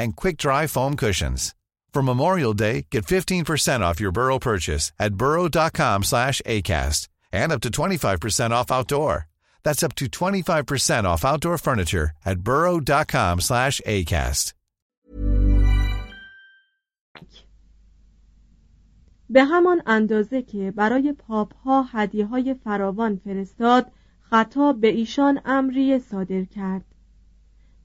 and 0.00 0.16
quick-dry 0.16 0.66
foam 0.66 0.96
cushions. 0.96 1.54
For 1.92 2.02
Memorial 2.02 2.52
Day, 2.52 2.86
get 2.90 3.06
15% 3.06 3.80
off 3.80 4.00
your 4.00 4.12
Burrow 4.12 4.38
purchase 4.38 4.92
at 4.98 5.14
burrow.com 5.14 6.02
slash 6.04 6.42
ACAST 6.44 7.08
and 7.32 7.50
up 7.52 7.60
to 7.62 7.70
25% 7.70 8.50
off 8.50 8.70
outdoor. 8.70 9.28
That's 9.64 9.82
up 9.82 9.94
to 9.96 10.06
25% 10.06 11.04
off 11.04 11.24
outdoor 11.24 11.58
furniture 11.58 12.10
at 12.24 12.40
burrow.com 12.40 13.40
slash 13.40 13.80
ACAST. 13.86 14.52
به 19.30 19.44
همان 19.44 19.82
اندازه 19.86 20.42
که 20.42 20.70
برای 20.70 21.12
پاپ 21.12 21.54
ها 21.56 21.82
هدیه 21.82 22.26
های 22.26 22.54
فراوان 22.54 23.20
فرستاد 23.24 23.92
خطاب 24.30 24.80
به 24.80 24.88
ایشان 24.88 25.40
امریه 25.44 25.98
صادر 25.98 26.44
کرد 26.44 26.84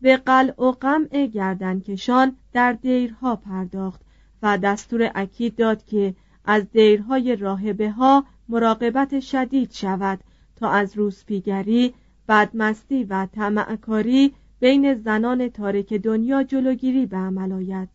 به 0.01 0.17
قلع 0.17 0.63
و 0.63 0.73
قمع 0.73 1.27
گردنکشان 1.27 2.37
در 2.53 2.73
دیرها 2.73 3.37
پرداخت 3.37 4.01
و 4.43 4.59
دستور 4.59 5.11
اکید 5.15 5.57
داد 5.57 5.85
که 5.85 6.15
از 6.45 6.71
دیرهای 6.71 7.37
راهبه 7.37 7.91
ها 7.91 8.25
مراقبت 8.49 9.21
شدید 9.21 9.73
شود 9.73 10.21
تا 10.57 10.71
از 10.71 10.97
روسپیگری، 10.97 11.95
بدمستی 12.29 13.05
و 13.05 13.27
طمعکاری 13.27 14.35
بین 14.61 14.95
زنان 14.95 15.49
تارک 15.49 15.93
دنیا 15.93 16.43
جلوگیری 16.43 17.07
به 17.07 17.17
عمل 17.17 17.53
آید. 17.53 17.89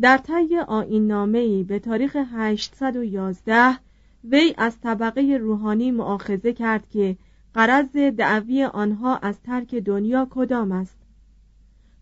در 0.00 0.18
طی 0.18 0.58
آین 0.58 1.06
نامه‌ای 1.06 1.64
به 1.64 1.78
تاریخ 1.78 2.16
811 2.32 3.78
وی 4.24 4.54
از 4.58 4.80
طبقه 4.80 5.38
روحانی 5.40 5.90
معاخذه 5.90 6.52
کرد 6.52 6.88
که 6.88 7.16
قرض 7.56 7.96
دعوی 7.96 8.64
آنها 8.64 9.16
از 9.16 9.40
ترک 9.40 9.74
دنیا 9.74 10.28
کدام 10.30 10.72
است؟ 10.72 10.98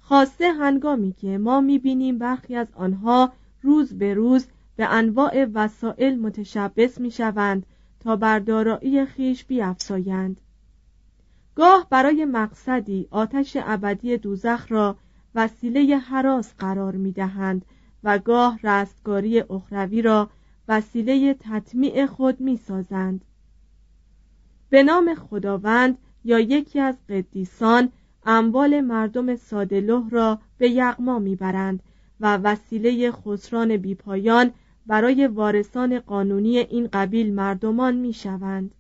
خاصه 0.01 0.53
هنگامی 0.53 1.13
که 1.13 1.39
ما 1.39 1.61
می‌بینیم 1.61 2.19
برخی 2.19 2.57
از 2.57 2.67
آنها 2.75 3.33
روز 3.63 3.99
به 3.99 4.15
روز 4.15 4.47
به 4.77 4.87
انواع 4.87 5.47
وسایل 5.55 6.19
متشبس 6.19 7.01
می‌شوند 7.01 7.67
تا 8.01 8.17
بر 8.17 8.39
دارایی 8.39 9.05
خیش 9.05 9.45
بیافزایند. 9.45 10.41
گاه 11.55 11.87
برای 11.91 12.25
مقصدی 12.25 13.09
آتش 13.11 13.57
ابدی 13.61 14.17
دوزخ 14.17 14.67
را 14.69 14.97
وسیله 15.35 15.97
حراس 15.97 16.55
قرار 16.59 16.97
می‌دهند 16.97 17.65
و 18.05 18.19
گاه 18.19 18.59
رستگاری 18.63 19.41
اخروی 19.41 20.03
را 20.03 20.31
وسیله 20.69 21.35
تطمیع 21.41 22.07
خود 22.07 22.41
می‌سازند. 22.41 23.25
به 24.71 24.83
نام 24.83 25.15
خداوند 25.15 25.99
یا 26.25 26.41
یکی 26.41 26.81
از 26.81 26.95
قدیسان 27.09 27.93
اموال 28.27 28.81
مردم 28.81 29.37
سادلوه 29.37 30.11
را 30.11 30.39
به 30.59 30.71
یغما 30.71 31.19
می‌برند 31.19 31.83
و 32.21 32.37
وسیله 32.37 33.11
خسران 33.11 33.77
بیپایان 33.77 34.51
برای 34.87 35.27
وارثان 35.27 35.99
قانونی 35.99 36.59
این 36.59 36.89
قبیل 36.93 37.35
مردمان 37.35 37.95
می‌شوند. 37.95 38.75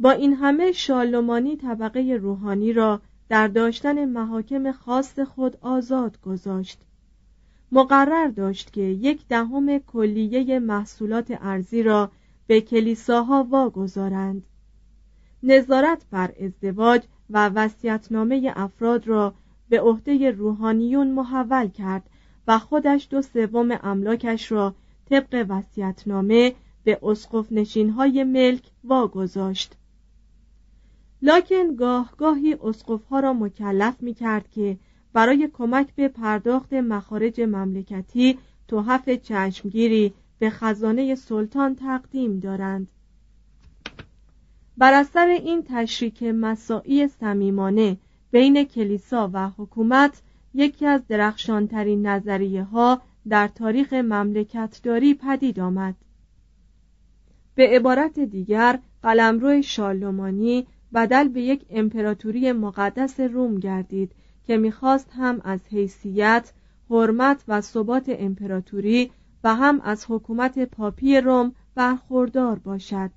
با 0.00 0.10
این 0.10 0.34
همه 0.34 0.72
شالومانی 0.72 1.56
طبقه 1.56 2.18
روحانی 2.22 2.72
را 2.72 3.00
در 3.28 3.48
داشتن 3.48 4.04
محاکم 4.04 4.72
خاص 4.72 5.18
خود 5.18 5.56
آزاد 5.60 6.20
گذاشت. 6.20 6.80
مقرر 7.72 8.28
داشت 8.28 8.72
که 8.72 8.80
یک 8.80 9.28
دهم 9.28 9.78
کلیه 9.78 10.58
محصولات 10.58 11.38
ارزی 11.40 11.82
را 11.82 12.10
به 12.48 12.60
کلیساها 12.60 13.46
واگذارند. 13.50 14.42
نظارت 15.42 16.06
بر 16.10 16.32
ازدواج 16.40 17.02
و 17.30 17.48
وصیت‌نامه 17.48 18.52
افراد 18.56 19.08
را 19.08 19.34
به 19.68 19.80
عهده 19.80 20.30
روحانیون 20.30 21.10
محول 21.10 21.68
کرد 21.68 22.10
و 22.46 22.58
خودش 22.58 23.08
دو 23.10 23.22
سوم 23.22 23.78
املاکش 23.82 24.52
را 24.52 24.74
طبق 25.10 25.46
وصیت‌نامه 25.48 26.54
به 26.84 26.98
اسقف 27.02 27.52
نشینهای 27.52 28.24
ملک 28.24 28.62
واگذاشت. 28.84 29.76
لاکن 31.22 31.74
گاه 31.76 32.12
گاهی 32.18 32.56
اسقفها 32.62 33.20
را 33.20 33.32
مکلف 33.32 34.02
می 34.02 34.14
کرد 34.14 34.50
که 34.50 34.78
برای 35.12 35.48
کمک 35.52 35.94
به 35.94 36.08
پرداخت 36.08 36.72
مخارج 36.72 37.40
مملکتی 37.40 38.38
توحف 38.68 39.08
چشمگیری 39.08 40.14
به 40.38 40.50
خزانه 40.50 41.14
سلطان 41.14 41.74
تقدیم 41.74 42.40
دارند. 42.40 42.88
بر 44.78 44.92
اثر 44.92 45.26
این 45.26 45.62
تشریک 45.68 46.22
مساعی 46.22 47.08
صمیمانه 47.08 47.96
بین 48.30 48.64
کلیسا 48.64 49.30
و 49.32 49.48
حکومت 49.48 50.22
یکی 50.54 50.86
از 50.86 51.06
درخشانترین 51.08 52.06
نظریه 52.06 52.62
ها 52.62 53.02
در 53.28 53.48
تاریخ 53.48 53.92
مملکتداری 53.92 55.14
پدید 55.14 55.60
آمد. 55.60 55.94
به 57.54 57.68
عبارت 57.68 58.18
دیگر 58.18 58.78
قلمرو 59.02 59.62
شارلمانی 59.62 60.66
بدل 60.94 61.28
به 61.28 61.40
یک 61.40 61.66
امپراتوری 61.70 62.52
مقدس 62.52 63.20
روم 63.20 63.58
گردید 63.58 64.12
که 64.46 64.56
می‌خواست 64.56 65.10
هم 65.16 65.40
از 65.44 65.60
حیثیت، 65.70 66.52
حرمت 66.90 67.44
و 67.48 67.60
ثبات 67.60 68.04
امپراتوری 68.08 69.10
و 69.44 69.54
هم 69.54 69.80
از 69.80 70.04
حکومت 70.08 70.58
پاپی 70.58 71.20
روم 71.20 71.52
برخوردار 71.74 72.58
باشد 72.58 73.10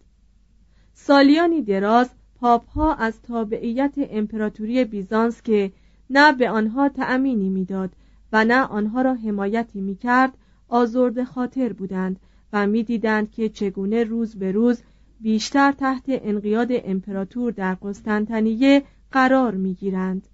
سالیانی 0.93 1.61
دراز 1.61 2.09
پاپ 2.35 2.69
ها 2.69 2.93
از 2.93 3.21
تابعیت 3.21 3.93
امپراتوری 3.97 4.85
بیزانس 4.85 5.41
که 5.41 5.71
نه 6.09 6.33
به 6.33 6.49
آنها 6.49 6.89
تأمینی 6.89 7.49
می‌داد 7.49 7.89
و 8.33 8.45
نه 8.45 8.63
آنها 8.63 9.01
را 9.01 9.13
حمایتی 9.13 9.81
می‌کرد 9.81 10.37
آزرد 10.67 11.23
خاطر 11.23 11.73
بودند 11.73 12.19
و 12.53 12.67
می‌دیدند 12.67 13.31
که 13.31 13.49
چگونه 13.49 14.03
روز 14.03 14.35
به 14.35 14.51
روز 14.51 14.81
بیشتر 15.19 15.71
تحت 15.71 16.03
انقیاد 16.07 16.67
امپراتور 16.71 17.51
در 17.51 17.75
قسطنطنیه 17.75 18.83
قرار 19.11 19.55
می‌گیرند 19.55 20.27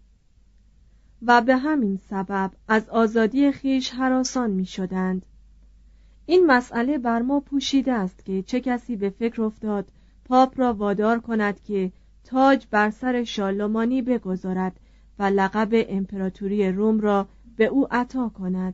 و 1.22 1.42
به 1.42 1.57
همین 1.57 1.98
سبب 2.10 2.51
از 2.68 2.89
آزادی 2.89 3.51
خیش 3.51 3.89
حراسان 3.89 4.51
می 4.51 4.66
شدند. 4.66 5.25
این 6.29 6.45
مسئله 6.45 6.97
بر 6.97 7.21
ما 7.21 7.39
پوشیده 7.39 7.94
است 7.94 8.25
که 8.25 8.44
چه 8.44 8.59
کسی 8.59 8.95
به 8.95 9.09
فکر 9.09 9.41
افتاد 9.41 9.91
پاپ 10.25 10.59
را 10.59 10.74
وادار 10.74 11.19
کند 11.19 11.63
که 11.63 11.91
تاج 12.24 12.68
بر 12.71 12.89
سر 12.89 13.24
شالومانی 13.24 14.01
بگذارد 14.01 14.79
و 15.19 15.24
لقب 15.24 15.69
امپراتوری 15.74 16.71
روم 16.71 17.00
را 17.00 17.27
به 17.57 17.65
او 17.65 17.88
عطا 17.94 18.29
کند. 18.29 18.74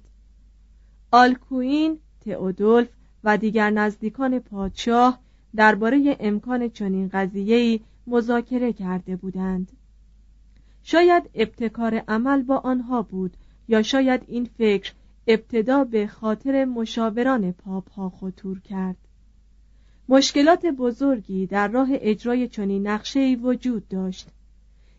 آلکوین، 1.11 1.99
تئودولف 2.25 2.87
و 3.23 3.37
دیگر 3.37 3.69
نزدیکان 3.69 4.39
پادشاه 4.39 5.19
درباره 5.55 6.17
امکان 6.19 6.69
چنین 6.69 7.09
قضیه‌ای 7.13 7.79
مذاکره 8.07 8.73
کرده 8.73 9.15
بودند. 9.15 9.71
شاید 10.83 11.29
ابتکار 11.35 11.95
عمل 12.07 12.41
با 12.41 12.57
آنها 12.57 13.01
بود 13.01 13.37
یا 13.67 13.81
شاید 13.81 14.21
این 14.27 14.49
فکر 14.57 14.93
ابتدا 15.27 15.83
به 15.83 16.07
خاطر 16.07 16.65
مشاوران 16.65 17.51
پاپ 17.51 17.91
ها 17.91 18.09
خطور 18.09 18.59
کرد. 18.59 18.97
مشکلات 20.09 20.65
بزرگی 20.65 21.45
در 21.45 21.67
راه 21.67 21.87
اجرای 21.91 22.47
چنین 22.47 22.87
نقشه‌ای 22.87 23.35
وجود 23.35 23.87
داشت. 23.87 24.27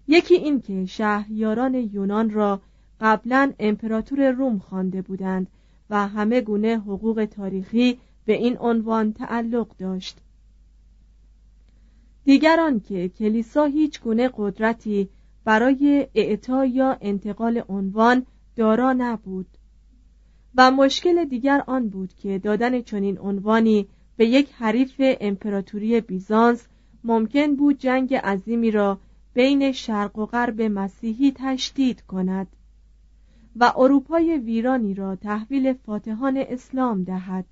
یکی 0.09 0.35
این 0.35 0.61
که 0.61 0.87
شهریاران 0.87 1.75
یونان 1.75 2.31
را 2.31 2.61
قبلا 3.00 3.53
امپراتور 3.59 4.31
روم 4.31 4.59
خوانده 4.59 5.03
بودند 5.03 5.47
و 5.91 6.09
همه 6.09 6.41
گونه 6.41 6.79
حقوق 6.79 7.29
تاریخی 7.31 7.99
به 8.25 8.32
این 8.32 8.56
عنوان 8.59 9.12
تعلق 9.12 9.77
داشت. 9.79 10.19
دیگران 12.25 12.81
که 12.81 13.09
کلیسا 13.09 13.65
هیچ 13.65 14.00
گونه 14.00 14.31
قدرتی 14.37 15.09
برای 15.44 16.09
اعطا 16.15 16.65
یا 16.65 16.99
انتقال 17.00 17.62
عنوان 17.69 18.27
دارا 18.56 18.93
نبود. 18.93 19.47
و 20.56 20.71
مشکل 20.71 21.25
دیگر 21.25 21.65
آن 21.67 21.89
بود 21.89 22.15
که 22.15 22.39
دادن 22.39 22.81
چنین 22.81 23.19
عنوانی 23.19 23.89
به 24.17 24.27
یک 24.27 24.53
حریف 24.53 24.95
امپراتوری 24.99 26.01
بیزانس 26.01 26.67
ممکن 27.05 27.56
بود 27.56 27.79
جنگ 27.79 28.15
عظیمی 28.15 28.71
را 28.71 28.99
بین 29.35 29.73
شرق 29.73 30.19
و 30.19 30.27
غرب 30.27 30.62
مسیحی 30.62 31.33
تشدید 31.37 32.03
کند 32.03 32.47
و 33.56 33.73
اروپای 33.77 34.39
ویرانی 34.39 34.95
را 34.95 35.17
تحویل 35.17 35.73
فاتحان 35.73 36.37
اسلام 36.37 37.05
دهد. 37.05 37.45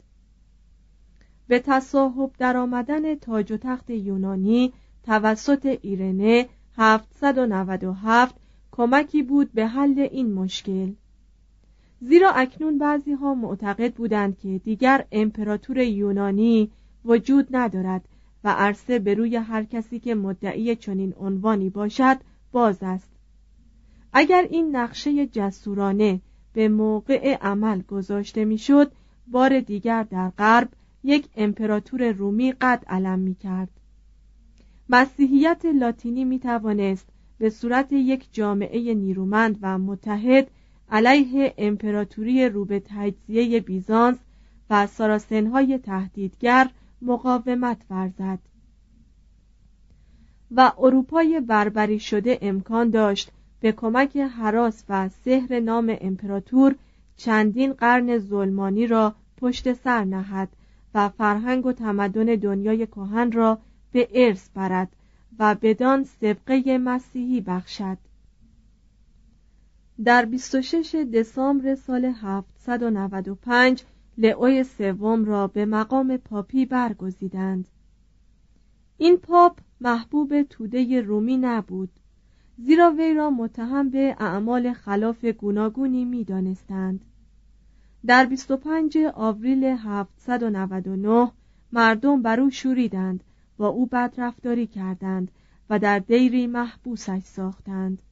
به 1.49 1.59
تصاحب 1.59 2.31
درآمدن 2.39 3.15
تاج 3.15 3.53
و 3.53 3.57
تخت 3.57 3.91
یونانی 3.91 4.73
توسط 5.03 5.79
ایرنه 5.83 6.49
797 6.77 8.35
کمکی 8.73 9.23
بود 9.23 9.53
به 9.53 9.67
حل 9.67 9.99
این 9.99 10.33
مشکل. 10.33 10.93
زیرا 12.05 12.31
اکنون 12.31 12.79
بعضی 12.79 13.13
ها 13.13 13.35
معتقد 13.35 13.95
بودند 13.95 14.39
که 14.39 14.61
دیگر 14.65 15.05
امپراتور 15.13 15.79
یونانی 15.79 16.71
وجود 17.05 17.49
ندارد 17.51 18.09
و 18.45 18.49
عرصه 18.49 18.99
به 18.99 19.15
روی 19.15 19.37
هر 19.37 19.65
کسی 19.65 19.99
که 19.99 20.15
مدعی 20.15 20.77
چنین 20.77 21.15
عنوانی 21.21 21.71
باشد 21.71 22.17
باز 22.53 22.79
است. 22.83 23.11
اگر 24.13 24.47
این 24.51 24.77
نقشه 24.77 25.27
جسورانه 25.27 26.21
به 26.53 26.69
موقع 26.69 27.37
عمل 27.41 27.83
گذاشته 27.83 28.45
می‌شد 28.45 28.93
بار 29.27 29.61
دیگر 29.61 30.03
در 30.03 30.31
غرب 30.31 30.69
یک 31.05 31.29
امپراتور 31.37 32.13
رومی 32.13 32.53
قد 32.53 32.85
علم 32.89 33.19
می 33.19 33.35
کرد 33.35 33.71
مسیحیت 34.89 35.65
لاتینی 35.65 36.25
می 36.25 36.39
توانست 36.39 37.09
به 37.39 37.51
صورت 37.51 37.93
یک 37.93 38.29
جامعه 38.33 38.95
نیرومند 38.95 39.59
و 39.63 39.79
متحد 39.79 40.51
علیه 40.93 41.55
امپراتوری 41.59 42.49
رو 42.49 42.65
به 42.65 42.83
تجزیه 42.87 43.61
بیزانس 43.61 44.19
و 44.71 44.87
ساراسنهای 44.87 45.79
تهدیدگر 45.79 46.71
مقاومت 47.03 47.79
ورزد. 47.91 48.39
و 50.51 50.73
اروپای 50.79 51.41
بربری 51.41 51.99
شده 51.99 52.39
امکان 52.43 52.91
داشت 52.91 53.31
به 53.61 53.73
کمک 53.73 54.17
حراس 54.17 54.85
و 54.89 55.09
سحر 55.09 55.61
نام 55.61 55.97
امپراتور 56.01 56.75
چندین 57.17 57.73
قرن 57.73 58.19
ظلمانی 58.19 58.87
را 58.87 59.15
پشت 59.37 59.73
سر 59.73 60.05
نهد 60.05 60.49
و 60.95 61.09
فرهنگ 61.09 61.67
و 61.67 61.73
تمدن 61.73 62.25
دنیای 62.25 62.87
کهن 62.87 63.33
را 63.33 63.59
به 63.93 64.09
ارث 64.15 64.49
برد 64.55 64.97
و 65.39 65.57
بدان 65.63 66.05
سبقه 66.05 66.79
مسیحی 66.79 67.41
بخشد. 67.41 67.99
در 70.05 70.25
26 70.25 70.95
دسامبر 70.95 71.75
سال 71.75 72.05
795 72.05 73.83
لئوی 74.19 74.65
سوم 74.65 75.25
را 75.25 75.47
به 75.47 75.67
مقام 75.67 76.17
پاپی 76.17 76.67
برگزیدند 76.67 77.69
این 78.99 79.17
پاپ 79.17 79.59
محبوب 79.81 80.43
توده 80.43 81.01
رومی 81.01 81.37
نبود 81.37 81.91
زیرا 82.59 82.91
وی 82.91 83.15
را 83.15 83.31
متهم 83.31 83.91
به 83.91 84.17
اعمال 84.19 84.73
خلاف 84.73 85.25
گوناگونی 85.25 86.05
می 86.05 86.25
دانستند. 86.25 87.05
در 88.07 88.27
25 88.27 88.99
آوریل 89.15 89.65
799 89.65 91.33
مردم 91.73 92.23
بر 92.23 92.41
او 92.41 92.51
شوریدند 92.51 93.25
با 93.57 93.69
او 93.69 93.87
بدرفتاری 93.87 94.67
کردند 94.67 95.31
و 95.71 95.79
در 95.79 95.99
دیری 95.99 96.47
محبوسش 96.47 97.23
ساختند 97.25 98.03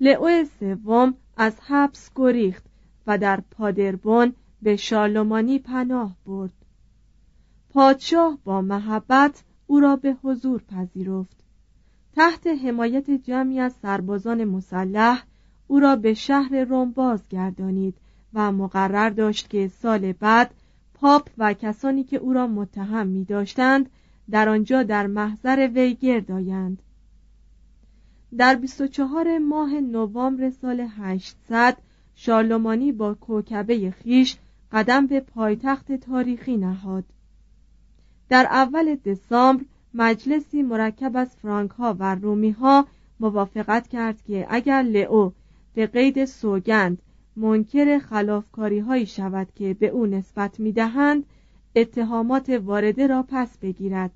لئو 0.00 0.44
سوم 0.60 1.14
از 1.36 1.60
حبس 1.60 2.10
گریخت 2.16 2.64
و 3.06 3.18
در 3.18 3.40
پادربون 3.50 4.34
به 4.62 4.76
شارلمانی 4.76 5.58
پناه 5.58 6.16
برد. 6.26 6.52
پادشاه 7.70 8.38
با 8.44 8.60
محبت 8.60 9.42
او 9.66 9.80
را 9.80 9.96
به 9.96 10.16
حضور 10.22 10.62
پذیرفت. 10.62 11.36
تحت 12.16 12.46
حمایت 12.46 13.10
جمعی 13.10 13.60
از 13.60 13.72
سربازان 13.82 14.44
مسلح 14.44 15.24
او 15.66 15.80
را 15.80 15.96
به 15.96 16.14
شهر 16.14 16.64
روم 16.64 16.90
بازگردانید 16.90 17.94
و 18.34 18.52
مقرر 18.52 19.10
داشت 19.10 19.50
که 19.50 19.68
سال 19.68 20.12
بعد 20.12 20.54
پاپ 20.94 21.30
و 21.38 21.52
کسانی 21.52 22.04
که 22.04 22.16
او 22.16 22.32
را 22.32 22.46
متهم 22.46 23.06
می 23.06 23.24
داشتند 23.24 23.90
در 24.30 24.48
آنجا 24.48 24.82
در 24.82 25.06
محضر 25.06 25.70
وی 25.74 25.94
گردایند 25.94 26.82
در 28.38 28.54
24 28.54 29.38
ماه 29.38 29.80
نوامبر 29.80 30.50
سال 30.50 30.80
800 30.80 31.78
شارلمانی 32.14 32.92
با 32.92 33.14
کوکبه 33.14 33.90
خیش 33.90 34.36
قدم 34.72 35.06
به 35.06 35.20
پایتخت 35.20 35.92
تاریخی 35.92 36.56
نهاد. 36.56 37.04
در 38.28 38.46
اول 38.50 38.94
دسامبر 38.94 39.64
مجلسی 39.94 40.62
مرکب 40.62 41.16
از 41.16 41.36
فرانک 41.36 41.70
ها 41.70 41.96
و 41.98 42.14
رومی 42.14 42.50
ها 42.50 42.86
موافقت 43.20 43.88
کرد 43.88 44.22
که 44.22 44.46
اگر 44.50 44.82
لئو 44.82 45.30
به 45.74 45.86
قید 45.86 46.24
سوگند 46.24 47.02
منکر 47.36 47.98
خلافکاری 47.98 48.78
هایی 48.78 49.06
شود 49.06 49.48
که 49.54 49.74
به 49.74 49.86
او 49.86 50.06
نسبت 50.06 50.60
می 50.60 50.72
دهند 50.72 51.24
اتهامات 51.76 52.48
وارده 52.48 53.06
را 53.06 53.24
پس 53.28 53.58
بگیرد. 53.58 54.10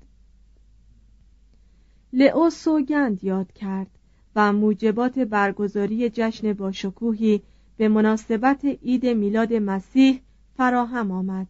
لئو 2.13 2.49
سوگند 2.49 3.23
یاد 3.23 3.51
کرد. 3.51 4.00
و 4.35 4.53
موجبات 4.53 5.19
برگزاری 5.19 6.09
جشن 6.09 6.53
باشکوهی 6.53 7.41
به 7.77 7.87
مناسبت 7.87 8.65
عید 8.65 9.05
میلاد 9.05 9.53
مسیح 9.53 10.21
فراهم 10.57 11.11
آمد. 11.11 11.47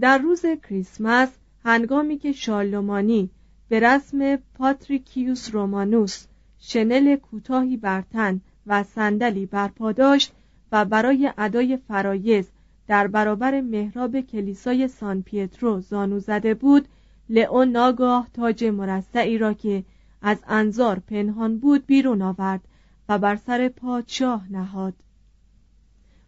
در 0.00 0.18
روز 0.18 0.46
کریسمس 0.68 1.28
هنگامی 1.64 2.18
که 2.18 2.32
شارلومانی 2.32 3.30
به 3.68 3.80
رسم 3.80 4.36
پاتریکیوس 4.36 5.54
رومانوس 5.54 6.26
شنل 6.58 7.16
کوتاهی 7.16 7.76
بر 7.76 8.02
تن 8.02 8.40
و 8.66 8.82
صندلی 8.82 9.46
برپا 9.46 9.92
داشت 9.92 10.32
و 10.72 10.84
برای 10.84 11.32
ادای 11.38 11.76
فرایز 11.76 12.50
در 12.86 13.06
برابر 13.06 13.60
محراب 13.60 14.20
کلیسای 14.20 14.88
سان 14.88 15.22
پیترو 15.22 15.80
زانو 15.80 16.18
زده 16.18 16.54
بود 16.54 16.88
لئو 17.28 17.64
ناگاه 17.64 18.28
تاج 18.34 18.64
مرصعی 18.64 19.38
را 19.38 19.52
که 19.52 19.84
از 20.22 20.38
انظار 20.46 20.98
پنهان 20.98 21.58
بود 21.58 21.86
بیرون 21.86 22.22
آورد 22.22 22.60
و 23.08 23.18
بر 23.18 23.36
سر 23.36 23.68
پادشاه 23.68 24.52
نهاد. 24.52 24.94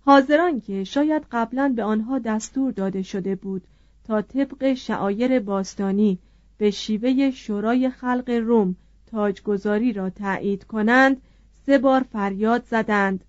حاضران 0.00 0.60
که 0.60 0.84
شاید 0.84 1.26
قبلا 1.32 1.72
به 1.76 1.84
آنها 1.84 2.18
دستور 2.18 2.72
داده 2.72 3.02
شده 3.02 3.34
بود 3.34 3.62
تا 4.04 4.22
طبق 4.22 4.74
شعایر 4.74 5.40
باستانی 5.40 6.18
به 6.58 6.70
شیوه 6.70 7.30
شورای 7.30 7.90
خلق 7.90 8.30
روم 8.30 8.76
تاجگذاری 9.06 9.92
را 9.92 10.10
تایید 10.10 10.64
کنند 10.64 11.22
سه 11.66 11.78
بار 11.78 12.02
فریاد 12.02 12.64
زدند. 12.64 13.24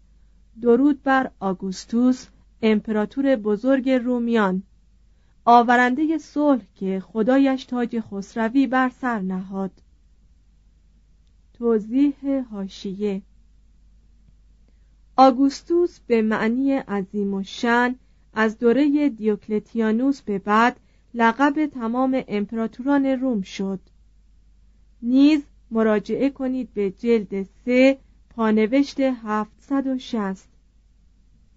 درود 0.62 1.04
بر 1.04 1.32
آگوستوس 1.40 2.28
امپراتور 2.62 3.36
بزرگ 3.36 3.90
رومیان. 3.90 4.64
آورنده 5.46 6.18
صلح 6.18 6.62
که 6.76 7.00
خدایش 7.00 7.66
تاج 7.66 8.00
خسروی 8.00 8.68
بر 8.68 8.90
سر 9.02 9.20
نهاد. 9.20 9.72
توضیح 11.60 12.44
هاشیه 12.52 13.22
آگوستوس 15.16 16.00
به 16.00 16.22
معنی 16.22 16.74
عظیم 16.74 17.34
و 17.34 17.44
شن 17.44 17.96
از 18.34 18.58
دوره 18.58 19.10
دیوکلتیانوس 19.10 20.22
به 20.22 20.40
بعد 20.40 20.80
لقب 21.14 21.66
تمام 21.66 22.24
امپراتوران 22.28 23.06
روم 23.06 23.42
شد. 23.42 23.80
نیز 25.02 25.42
مراجعه 25.72 26.30
کنید 26.30 26.74
به 26.74 26.92
جلد 26.92 27.44
سه 27.44 27.98
پانوشت 28.30 29.00
760 29.00 30.48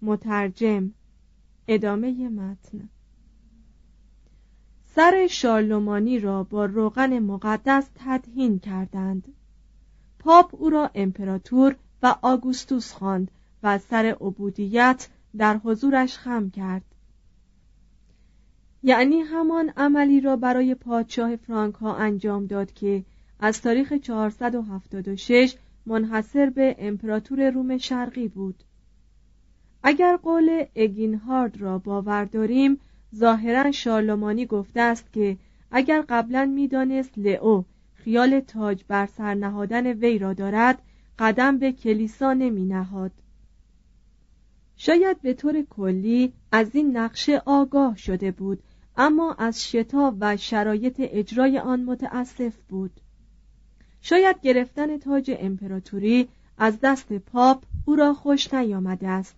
مترجم. 0.01 0.91
ادامه 1.67 2.29
متن. 2.29 2.89
سر 4.95 5.27
شارلومانی 5.29 6.19
را 6.19 6.43
با 6.43 6.65
روغن 6.65 7.19
مقدس 7.19 7.89
تدهین 7.95 8.59
کردند. 8.59 9.33
پاپ 10.23 10.55
او 10.55 10.69
را 10.69 10.91
امپراتور 10.95 11.75
و 12.03 12.15
آگوستوس 12.21 12.91
خواند 12.91 13.31
و 13.63 13.77
سر 13.77 14.17
عبودیت 14.21 15.07
در 15.37 15.57
حضورش 15.57 16.17
خم 16.17 16.49
کرد. 16.49 16.83
یعنی 18.83 19.19
همان 19.19 19.73
عملی 19.77 20.21
را 20.21 20.35
برای 20.35 20.75
پادشاه 20.75 21.35
فرانک 21.35 21.75
ها 21.75 21.95
انجام 21.95 22.45
داد 22.45 22.73
که 22.73 23.03
از 23.39 23.61
تاریخ 23.61 23.93
476 23.93 25.55
منحصر 25.85 26.49
به 26.49 26.75
امپراتور 26.79 27.49
روم 27.49 27.77
شرقی 27.77 28.27
بود. 28.27 28.63
اگر 29.83 30.17
قول 30.17 30.65
اگینهارد 30.75 31.61
را 31.61 31.77
باور 31.77 32.25
داریم 32.25 32.79
ظاهرا 33.15 33.71
شارلمانی 33.71 34.45
گفته 34.45 34.81
است 34.81 35.13
که 35.13 35.37
اگر 35.71 36.03
قبلا 36.09 36.45
می‌دانست 36.45 37.17
لئو 37.17 37.63
خیال 38.03 38.39
تاج 38.39 38.83
بر 38.87 39.05
سر 39.05 39.33
نهادن 39.33 39.87
وی 39.87 40.19
را 40.19 40.33
دارد 40.33 40.81
قدم 41.19 41.57
به 41.57 41.71
کلیسا 41.71 42.33
نمی 42.33 42.65
نهاد. 42.65 43.11
شاید 44.75 45.21
به 45.21 45.33
طور 45.33 45.61
کلی 45.61 46.33
از 46.51 46.75
این 46.75 46.97
نقشه 46.97 47.41
آگاه 47.45 47.97
شده 47.97 48.31
بود 48.31 48.63
اما 48.97 49.33
از 49.33 49.69
شتاب 49.69 50.17
و 50.19 50.37
شرایط 50.37 50.95
اجرای 50.97 51.59
آن 51.59 51.83
متاسف 51.83 52.55
بود 52.69 52.91
شاید 54.01 54.41
گرفتن 54.41 54.97
تاج 54.97 55.31
امپراتوری 55.39 56.29
از 56.57 56.79
دست 56.83 57.13
پاپ 57.13 57.63
او 57.85 57.95
را 57.95 58.13
خوش 58.13 58.53
نیامده 58.53 59.07
است 59.07 59.35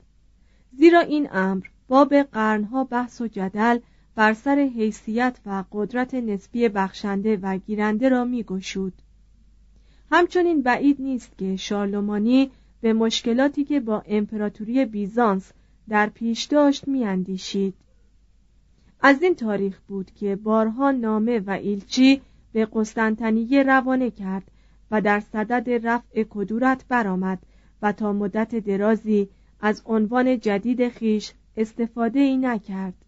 زیرا 0.72 1.00
این 1.00 1.28
امر 1.32 1.66
باب 1.88 2.16
قرنها 2.16 2.84
بحث 2.84 3.22
و 3.22 3.28
جدل 3.28 3.80
بر 4.16 4.34
سر 4.34 4.70
حیثیت 4.76 5.40
و 5.46 5.64
قدرت 5.72 6.14
نسبی 6.14 6.70
بخشنده 6.70 7.38
و 7.38 7.58
گیرنده 7.58 8.10
را 8.10 8.26
میگشود 8.26 8.94
همچنین 10.12 10.62
بعید 10.62 11.02
نیست 11.02 11.38
که 11.38 11.56
شارلمانی 11.56 12.52
به 12.82 12.94
مشکلاتی 12.94 13.64
که 13.64 13.80
با 13.80 14.04
امپراتوری 14.08 14.86
بیزانس 14.86 15.52
در 15.90 16.10
پیش 16.10 16.44
داشت 16.44 16.88
میاندیشید 16.88 17.74
از 19.02 19.24
این 19.24 19.36
تاریخ 19.36 19.80
بود 19.88 20.12
که 20.12 20.36
بارها 20.36 20.92
نامه 20.92 21.40
و 21.40 21.50
ایلچی 21.50 22.22
به 22.54 22.68
قسطنطنیه 22.74 23.64
روانه 23.64 24.12
کرد 24.12 24.52
و 24.92 25.02
در 25.02 25.20
صدد 25.20 25.88
رفع 25.88 26.24
کدورت 26.30 26.86
برآمد 26.88 27.40
و 27.82 27.92
تا 27.92 28.14
مدت 28.14 28.56
درازی 28.56 29.30
از 29.60 29.82
عنوان 29.86 30.40
جدید 30.40 30.90
خیش 30.90 31.34
استفاده 31.58 32.20
ای 32.20 32.38
نکرد. 32.38 33.05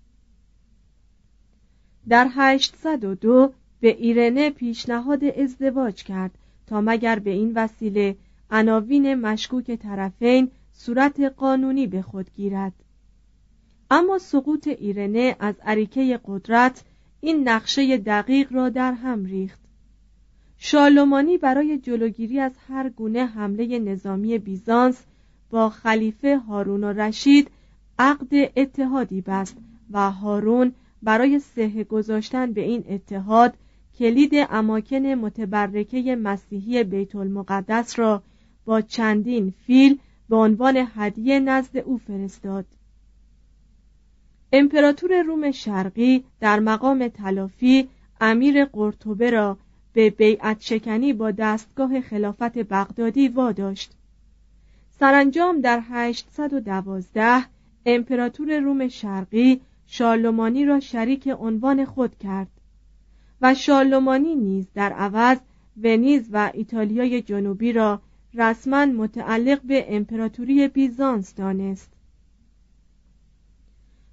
در 2.09 2.27
802 2.31 3.53
به 3.79 3.87
ایرنه 3.87 4.49
پیشنهاد 4.49 5.23
ازدواج 5.23 6.03
کرد 6.03 6.31
تا 6.67 6.81
مگر 6.81 7.19
به 7.19 7.29
این 7.29 7.51
وسیله 7.55 8.15
عناوین 8.51 9.15
مشکوک 9.15 9.71
طرفین 9.71 10.51
صورت 10.73 11.19
قانونی 11.19 11.87
به 11.87 12.01
خود 12.01 12.29
گیرد. 12.35 12.73
اما 13.91 14.17
سقوط 14.17 14.67
ایرنه 14.67 15.35
از 15.39 15.55
عریکه 15.65 16.19
قدرت 16.25 16.83
این 17.21 17.49
نقشه 17.49 17.97
دقیق 17.97 18.53
را 18.53 18.69
در 18.69 18.93
هم 18.93 19.25
ریخت. 19.25 19.59
شالومانی 20.57 21.37
برای 21.37 21.77
جلوگیری 21.77 22.39
از 22.39 22.51
هر 22.67 22.89
گونه 22.89 23.25
حمله 23.25 23.79
نظامی 23.79 24.37
بیزانس 24.37 25.03
با 25.49 25.69
خلیفه 25.69 26.37
هارون 26.37 26.83
و 26.83 26.93
رشید 26.93 27.51
عقد 27.99 28.51
اتحادی 28.55 29.21
بست 29.21 29.57
و 29.91 30.11
هارون 30.11 30.73
برای 31.03 31.39
سه 31.39 31.83
گذاشتن 31.83 32.53
به 32.53 32.61
این 32.61 32.83
اتحاد 32.89 33.53
کلید 33.99 34.31
اماکن 34.49 35.05
متبرکه 35.05 36.15
مسیحی 36.15 36.83
بیت 36.83 37.15
المقدس 37.15 37.99
را 37.99 38.21
با 38.65 38.81
چندین 38.81 39.53
فیل 39.65 39.99
به 40.29 40.35
عنوان 40.35 40.87
هدیه 40.95 41.39
نزد 41.39 41.77
او 41.77 41.97
فرستاد. 41.97 42.65
امپراتور 44.53 45.21
روم 45.21 45.51
شرقی 45.51 46.23
در 46.39 46.59
مقام 46.59 47.07
تلافی 47.07 47.89
امیر 48.21 48.65
قرطبه 48.65 49.29
را 49.29 49.57
به 49.93 50.09
بیعت 50.09 50.61
شکنی 50.61 51.13
با 51.13 51.31
دستگاه 51.31 52.01
خلافت 52.01 52.57
بغدادی 52.57 53.27
واداشت. 53.27 53.91
سرانجام 54.99 55.61
در 55.61 55.81
812 55.89 57.45
امپراتور 57.85 58.59
روم 58.59 58.87
شرقی 58.87 59.61
شارلمانی 59.87 60.65
را 60.65 60.79
شریک 60.79 61.27
عنوان 61.39 61.85
خود 61.85 62.17
کرد 62.17 62.47
و 63.41 63.53
شارلمانی 63.53 64.35
نیز 64.35 64.67
در 64.73 64.93
عوض 64.93 65.37
ونیز 65.83 66.29
و 66.31 66.51
ایتالیای 66.53 67.21
جنوبی 67.21 67.73
را 67.73 68.01
رسما 68.33 68.85
متعلق 68.85 69.61
به 69.61 69.95
امپراتوری 69.95 70.67
بیزانس 70.67 71.35
دانست. 71.35 71.91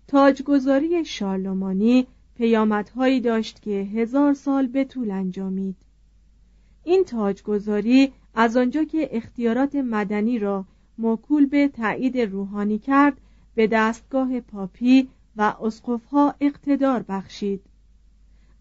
تاجگذاری 0.06 1.04
شارلمانی 1.04 2.06
پیامدهایی 2.36 3.20
داشت 3.20 3.62
که 3.62 3.70
هزار 3.70 4.34
سال 4.34 4.66
به 4.66 4.84
طول 4.84 5.10
انجامید. 5.10 5.76
این 6.84 7.04
تاجگذاری 7.04 8.12
از 8.34 8.56
آنجا 8.56 8.84
که 8.84 9.08
اختیارات 9.12 9.74
مدنی 9.74 10.38
را 10.38 10.64
موکول 10.98 11.46
به 11.46 11.68
تایید 11.68 12.18
روحانی 12.18 12.78
کرد 12.78 13.20
به 13.54 13.66
دستگاه 13.66 14.40
پاپی 14.40 15.08
و 15.36 15.54
اسقفها 15.62 16.34
اقتدار 16.40 17.04
بخشید. 17.08 17.60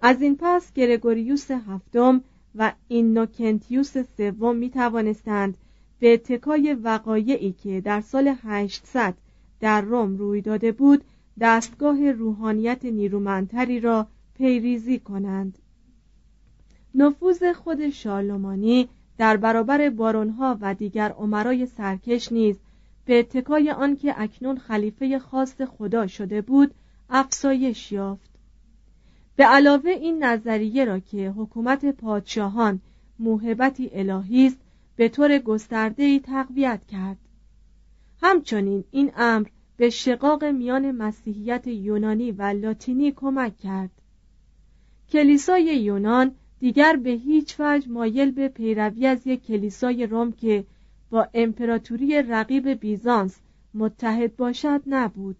از 0.01 0.21
این 0.21 0.37
پس 0.39 0.73
گرگوریوس 0.73 1.51
هفتم 1.51 2.23
و 2.55 2.73
اینوکنتیوس 2.87 3.97
سوم 4.17 4.55
می 4.55 4.69
توانستند 4.69 5.57
به 5.99 6.13
اتکای 6.13 6.73
وقایعی 6.73 7.51
که 7.51 7.81
در 7.81 8.01
سال 8.01 8.35
800 8.43 9.13
در 9.59 9.81
روم 9.81 10.17
روی 10.17 10.41
داده 10.41 10.71
بود 10.71 11.03
دستگاه 11.39 12.11
روحانیت 12.11 12.85
نیرومندتری 12.85 13.79
را 13.79 14.07
پیریزی 14.37 14.99
کنند. 14.99 15.57
نفوذ 16.95 17.43
خود 17.43 17.89
شارلمانی 17.89 18.89
در 19.17 19.37
برابر 19.37 19.89
بارونها 19.89 20.57
و 20.61 20.73
دیگر 20.73 21.09
عمرای 21.09 21.65
سرکش 21.65 22.31
نیز 22.31 22.55
به 23.05 23.19
اتکای 23.19 23.71
آنکه 23.71 24.21
اکنون 24.21 24.57
خلیفه 24.57 25.19
خاص 25.19 25.61
خدا 25.61 26.07
شده 26.07 26.41
بود 26.41 26.73
افسایش 27.09 27.91
یافت. 27.91 28.29
به 29.35 29.43
علاوه 29.43 29.89
این 29.89 30.23
نظریه 30.23 30.85
را 30.85 30.99
که 30.99 31.29
حکومت 31.29 31.85
پادشاهان 31.85 32.81
موهبتی 33.19 33.89
الهی 33.93 34.47
است 34.47 34.57
به 34.95 35.09
طور 35.09 35.37
گسترده‌ای 35.37 36.19
تقویت 36.19 36.85
کرد. 36.85 37.17
همچنین 38.21 38.83
این 38.91 39.11
امر 39.15 39.47
به 39.77 39.89
شقاق 39.89 40.43
میان 40.43 40.91
مسیحیت 40.91 41.67
یونانی 41.67 42.31
و 42.31 42.41
لاتینی 42.41 43.11
کمک 43.11 43.57
کرد. 43.57 43.91
کلیسای 45.11 45.63
یونان 45.63 46.35
دیگر 46.59 46.95
به 46.95 47.09
هیچ 47.09 47.55
وجه 47.59 47.89
مایل 47.89 48.31
به 48.31 48.47
پیروی 48.47 49.07
از 49.07 49.27
یک 49.27 49.45
کلیسای 49.45 50.07
روم 50.07 50.31
که 50.31 50.65
با 51.13 51.27
امپراتوری 51.33 52.21
رقیب 52.21 52.69
بیزانس 52.69 53.39
متحد 53.73 54.35
باشد 54.35 54.81
نبود. 54.87 55.37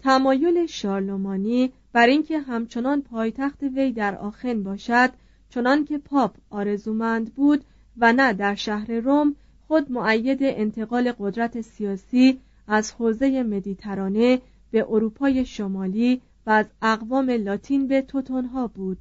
تمایل 0.00 0.66
شارلومانی 0.66 1.72
بر 1.92 2.06
اینکه 2.06 2.38
همچنان 2.38 3.02
پایتخت 3.02 3.62
وی 3.62 3.92
در 3.92 4.14
آخن 4.14 4.62
باشد 4.62 5.10
چنان 5.50 5.84
که 5.84 5.98
پاپ 5.98 6.36
آرزومند 6.50 7.34
بود 7.34 7.64
و 7.96 8.12
نه 8.12 8.32
در 8.32 8.54
شهر 8.54 8.92
روم 8.92 9.34
خود 9.66 9.92
معید 9.92 10.38
انتقال 10.40 11.12
قدرت 11.18 11.60
سیاسی 11.60 12.40
از 12.66 12.92
حوزه 12.92 13.42
مدیترانه 13.42 14.40
به 14.70 14.86
اروپای 14.88 15.44
شمالی 15.44 16.22
و 16.46 16.50
از 16.50 16.66
اقوام 16.82 17.30
لاتین 17.30 17.88
به 17.88 18.02
توتونها 18.02 18.66
بود. 18.66 18.98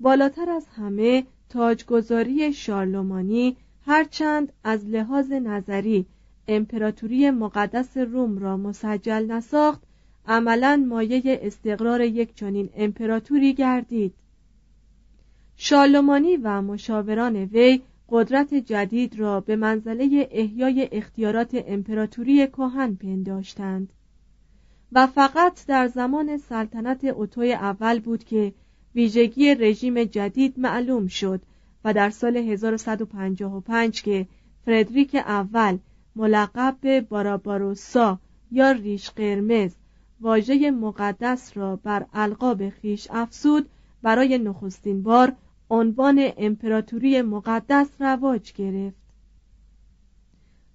بالاتر 0.00 0.50
از 0.50 0.66
همه 0.68 1.24
تاجگذاری 1.48 2.52
شارلومانی 2.52 3.56
هرچند 3.86 4.52
از 4.64 4.86
لحاظ 4.86 5.32
نظری 5.32 6.06
امپراتوری 6.48 7.30
مقدس 7.30 7.96
روم 7.96 8.38
را 8.38 8.56
مسجل 8.56 9.32
نساخت 9.32 9.82
عملا 10.26 10.84
مایه 10.88 11.22
استقرار 11.42 12.00
یک 12.00 12.34
چنین 12.34 12.70
امپراتوری 12.74 13.54
گردید. 13.54 14.14
شارلمانی 15.56 16.36
و 16.36 16.62
مشاوران 16.62 17.36
وی 17.36 17.82
قدرت 18.08 18.54
جدید 18.54 19.18
را 19.18 19.40
به 19.40 19.56
منزله 19.56 20.28
احیای 20.30 20.88
اختیارات 20.92 21.64
امپراتوری 21.66 22.46
کهن 22.46 22.94
پنداشتند. 22.94 23.92
و 24.92 25.06
فقط 25.06 25.66
در 25.66 25.88
زمان 25.88 26.36
سلطنت 26.36 27.04
اوتوی 27.04 27.52
اول 27.52 28.00
بود 28.00 28.24
که 28.24 28.52
ویژگی 28.94 29.54
رژیم 29.54 30.04
جدید 30.04 30.58
معلوم 30.58 31.06
شد 31.06 31.40
و 31.84 31.92
در 31.92 32.10
سال 32.10 32.36
1155 32.36 34.02
که 34.02 34.26
فردریک 34.64 35.14
اول 35.14 35.78
ملقب 36.16 36.76
به 36.80 37.00
باراباروسا 37.00 38.18
یا 38.50 38.70
ریش 38.70 39.10
قرمز 39.10 39.74
واژه 40.20 40.70
مقدس 40.70 41.56
را 41.56 41.76
بر 41.76 42.06
القاب 42.12 42.68
خیش 42.70 43.08
افسود 43.10 43.68
برای 44.02 44.38
نخستین 44.38 45.02
بار 45.02 45.32
عنوان 45.70 46.30
امپراتوری 46.36 47.22
مقدس 47.22 47.88
رواج 48.00 48.52
گرفت. 48.52 48.96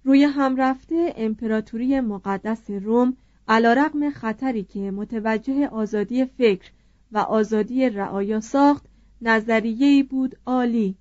روی 0.04 0.24
هم 0.24 0.56
رفته 0.56 1.14
امپراتوری 1.16 2.00
مقدس 2.00 2.70
روم 2.70 3.16
علا 3.48 3.90
خطری 4.14 4.62
که 4.62 4.90
متوجه 4.90 5.68
آزادی 5.68 6.24
فکر 6.24 6.70
و 7.12 7.18
آزادی 7.18 7.90
رعایا 7.90 8.40
ساخت 8.40 8.84
نظریه‌ای 9.22 10.02
بود 10.02 10.36
عالی 10.46 10.96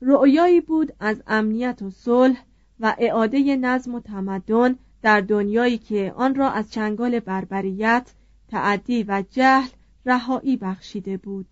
رؤیایی 0.00 0.60
بود 0.60 0.92
از 1.00 1.22
امنیت 1.26 1.82
و 1.82 1.90
صلح 1.90 2.42
و 2.80 2.94
اعاده 2.98 3.56
نظم 3.56 3.94
و 3.94 4.00
تمدن 4.00 4.76
در 5.02 5.20
دنیایی 5.20 5.78
که 5.78 6.12
آن 6.16 6.34
را 6.34 6.50
از 6.50 6.72
چنگال 6.72 7.20
بربریت 7.20 8.12
تعدی 8.48 9.02
و 9.02 9.24
جهل 9.30 9.68
رهایی 10.06 10.56
بخشیده 10.56 11.16
بود 11.16 11.46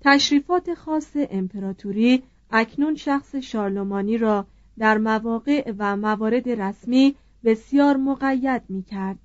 تشریفات 0.00 0.74
خاص 0.74 1.10
امپراتوری 1.14 2.22
اکنون 2.50 2.94
شخص 2.94 3.34
شارلمانی 3.34 4.18
را 4.18 4.46
در 4.78 4.98
مواقع 4.98 5.72
و 5.78 5.96
موارد 5.96 6.48
رسمی 6.48 7.14
بسیار 7.44 7.96
مقید 7.96 8.62
می 8.68 8.82
کرد. 8.82 9.18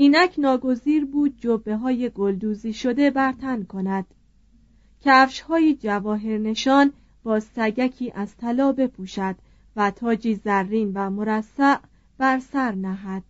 اینک 0.00 0.34
ناگزیر 0.38 1.04
بود 1.04 1.34
جبه 1.38 1.76
های 1.76 2.10
گلدوزی 2.10 2.72
شده 2.72 3.10
برتن 3.10 3.62
کند. 3.62 4.06
کفش 5.00 5.40
های 5.40 5.74
جواهر 5.74 6.38
نشان 6.38 6.92
با 7.22 7.40
سگکی 7.40 8.12
از 8.14 8.36
طلا 8.36 8.72
بپوشد 8.72 9.34
و 9.76 9.90
تاجی 9.90 10.34
زرین 10.34 10.92
و 10.94 11.10
مرصع 11.10 11.76
بر 12.18 12.38
سر 12.38 12.74
نهد. 12.74 13.22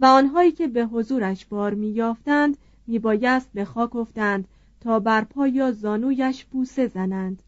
و 0.00 0.04
آنهایی 0.06 0.52
که 0.52 0.66
به 0.68 0.86
حضورش 0.86 1.46
بار 1.46 1.74
میافتند 1.74 2.56
میبایست 2.86 3.50
به 3.54 3.64
خاک 3.64 3.96
افتند 3.96 4.48
تا 4.80 5.00
بر 5.00 5.24
پا 5.24 5.46
یا 5.46 5.72
زانویش 5.72 6.44
بوسه 6.44 6.86
زنند. 6.86 7.42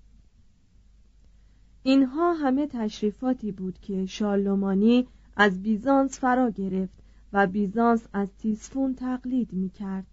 اینها 1.83 2.33
همه 2.33 2.67
تشریفاتی 2.67 3.53
بود 3.53 3.79
که 3.79 4.07
شارلمانی 4.07 5.07
از 5.37 5.63
بیزانس 5.63 6.21
فرا 6.21 6.51
گرفت. 6.51 7.04
و 7.35 7.47
بیزانس 7.47 8.07
از 8.13 8.29
تیسفون 8.39 8.95
تقلید 8.95 9.53
می 9.53 9.69
کرد. 9.69 10.07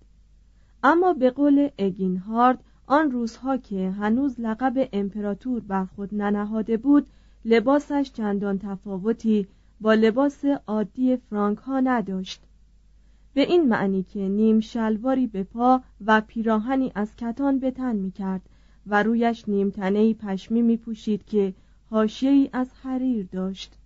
اما 0.84 1.14
به 1.14 1.30
قول 1.30 1.70
اگینهارد 1.78 2.64
آن 2.88 3.12
روزها 3.12 3.58
که 3.58 3.90
هنوز 3.90 4.40
لقب 4.40 4.90
امپراتور 4.94 5.60
بر 5.60 5.86
خود 5.86 6.16
ننهاده 6.16 6.78
بود 6.78 7.08
لباسش 7.46 8.12
چندان 8.14 8.60
تفاوتی 8.60 9.48
با 9.82 9.94
لباس 9.94 10.46
عادی 10.68 11.18
فرانک 11.18 11.58
ها 11.58 11.80
نداشت 11.80 12.42
به 13.34 13.42
این 13.42 13.68
معنی 13.68 14.04
که 14.04 14.20
نیم 14.20 14.60
شلواری 14.60 15.28
به 15.28 15.44
پا 15.44 15.82
و 16.06 16.22
پیراهنی 16.22 16.92
از 16.96 17.16
کتان 17.16 17.60
به 17.60 17.72
تن 17.72 17.96
می 17.96 18.12
کرد 18.12 18.42
و 18.88 19.04
رویش 19.04 19.50
نیم 19.50 19.70
تنهی 19.70 20.14
پشمی 20.14 20.62
می 20.62 20.78
پوشید 20.78 21.26
که 21.26 21.54
حاشیه‌ای 21.90 22.50
از 22.54 22.74
حریر 22.84 23.28
داشت 23.32 23.78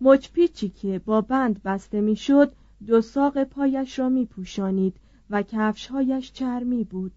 مچپیچی 0.00 0.68
که 0.68 0.98
با 0.98 1.20
بند 1.20 1.62
بسته 1.62 2.00
می‌شد 2.00 2.52
دو 2.86 3.00
ساق 3.00 3.44
پایش 3.44 3.98
را 3.98 4.08
می 4.08 4.26
پوشانید 4.26 4.96
و 5.30 5.42
کفشهایش 5.42 6.32
چرمی 6.32 6.84
بود. 6.84 7.12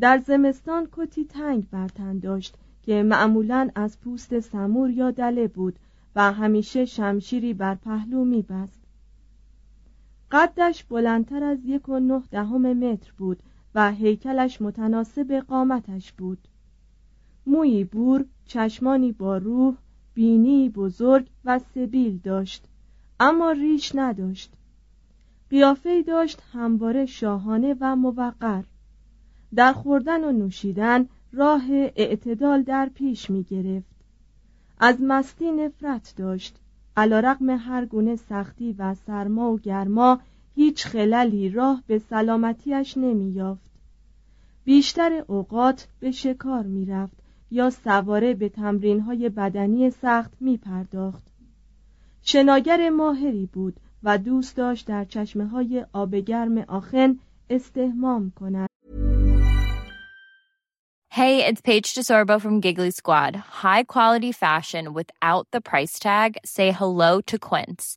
در 0.00 0.22
زمستان 0.26 0.88
کتی 0.92 1.24
تنگ 1.24 1.70
برتن 1.70 2.18
داشت 2.18 2.56
که 2.82 3.02
معمولا 3.02 3.70
از 3.74 4.00
پوست 4.00 4.40
سمور 4.40 4.90
یا 4.90 5.10
دله 5.10 5.48
بود 5.48 5.78
و 6.16 6.32
همیشه 6.32 6.84
شمشیری 6.84 7.54
بر 7.54 7.74
پهلو 7.74 8.24
میبست. 8.24 8.80
قدش 10.30 10.84
بلندتر 10.84 11.44
از 11.44 11.58
یک 11.64 11.88
و 11.88 11.98
نه 11.98 12.22
دهم 12.30 12.72
متر 12.72 13.12
بود 13.18 13.42
و 13.74 13.92
هیکلش 13.92 14.62
متناسب 14.62 15.44
قامتش 15.48 16.12
بود. 16.12 16.48
مویی 17.46 17.84
بور 17.84 18.24
چشمانی 18.46 19.12
با 19.12 19.36
روح 19.36 19.76
بینی 20.16 20.68
بزرگ 20.68 21.26
و 21.44 21.58
سبیل 21.58 22.18
داشت 22.24 22.64
اما 23.20 23.50
ریش 23.52 23.92
نداشت. 23.94 24.52
قیافه 25.50 26.02
داشت 26.02 26.42
همواره 26.52 27.06
شاهانه 27.06 27.76
و 27.80 27.96
موقر. 27.96 28.64
در 29.54 29.72
خوردن 29.72 30.24
و 30.24 30.32
نوشیدن 30.32 31.08
راه 31.32 31.62
اعتدال 31.96 32.62
در 32.62 32.90
پیش 32.94 33.30
می 33.30 33.42
گرفت. 33.42 33.96
از 34.78 34.96
مستی 35.00 35.52
نفرت 35.52 36.14
داشت. 36.16 36.56
علا 36.96 37.20
رقم 37.20 37.50
هر 37.50 37.84
گونه 37.86 38.16
سختی 38.16 38.72
و 38.72 38.94
سرما 38.94 39.52
و 39.52 39.58
گرما 39.58 40.20
هیچ 40.54 40.86
خللی 40.86 41.48
راه 41.48 41.82
به 41.86 41.98
سلامتیش 41.98 42.96
نمی 42.96 43.30
یافت 43.30 43.70
بیشتر 44.64 45.24
اوقات 45.26 45.88
به 46.00 46.10
شکار 46.10 46.62
می 46.62 46.86
رفت 46.86 47.15
یا 47.50 47.70
سواره 47.70 48.34
به 48.34 48.48
تمرین 48.48 49.00
های 49.00 49.28
بدنی 49.28 49.90
سخت 49.90 50.32
می 50.40 50.56
پرداخت 50.56 51.22
شناگر 52.22 52.90
ماهری 52.90 53.46
بود 53.46 53.80
و 54.02 54.18
دوست 54.18 54.56
داشت 54.56 54.86
در 54.86 55.04
چشمه 55.04 55.46
های 55.46 55.86
آب 55.92 56.14
گرم 56.14 56.58
آخن 56.58 57.18
استهمام 57.50 58.32
کند 58.40 58.68
Hey, 61.10 61.46
it's 61.46 61.62
Paige 61.62 61.94
DeSorbo 61.94 62.38
from 62.38 62.60
Giggly 62.60 62.90
Squad. 62.90 63.36
High 63.36 63.84
quality 63.84 64.32
fashion 64.32 64.92
without 64.92 65.46
the 65.50 65.62
price 65.62 65.98
tag. 65.98 66.36
Say 66.44 66.72
hello 66.72 67.22
to 67.22 67.38
Quince. 67.38 67.96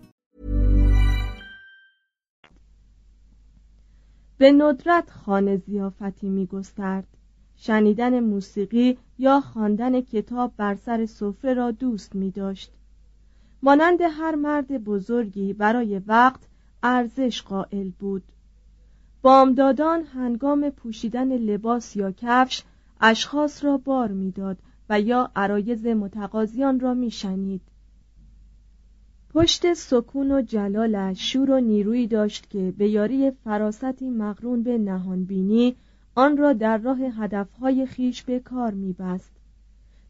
به 4.41 4.51
ندرت 4.51 5.09
خانه 5.09 5.57
زیافتی 5.57 6.29
می 6.29 6.45
گسترد. 6.45 7.07
شنیدن 7.55 8.19
موسیقی 8.19 8.97
یا 9.17 9.39
خواندن 9.41 10.01
کتاب 10.01 10.53
بر 10.57 10.75
سر 10.75 11.05
سفره 11.05 11.53
را 11.53 11.71
دوست 11.71 12.15
می 12.15 12.31
داشت. 12.31 12.71
مانند 13.63 13.99
هر 14.01 14.35
مرد 14.35 14.83
بزرگی 14.83 15.53
برای 15.53 16.01
وقت 16.07 16.39
ارزش 16.83 17.41
قائل 17.41 17.89
بود. 17.99 18.23
بامدادان 19.21 20.03
هنگام 20.03 20.69
پوشیدن 20.69 21.31
لباس 21.37 21.95
یا 21.95 22.11
کفش 22.11 22.63
اشخاص 23.01 23.65
را 23.65 23.77
بار 23.77 24.11
می‌داد 24.11 24.57
و 24.89 25.01
یا 25.01 25.31
عرایز 25.35 25.85
متقاضیان 25.85 26.79
را 26.79 26.93
میشنید 26.93 27.61
پشت 29.33 29.73
سکون 29.73 30.31
و 30.31 30.41
جلالش 30.41 31.31
شور 31.31 31.51
و 31.51 31.59
نیرویی 31.59 32.07
داشت 32.07 32.49
که 32.49 32.73
به 32.77 32.89
یاری 32.89 33.31
فراستی 33.31 34.09
مقرون 34.09 34.63
به 34.63 34.77
نهانبینی 34.77 35.75
آن 36.15 36.37
را 36.37 36.53
در 36.53 36.77
راه 36.77 36.99
هدفهای 36.99 37.85
خیش 37.85 38.23
به 38.23 38.39
کار 38.39 38.73
میبست. 38.73 39.31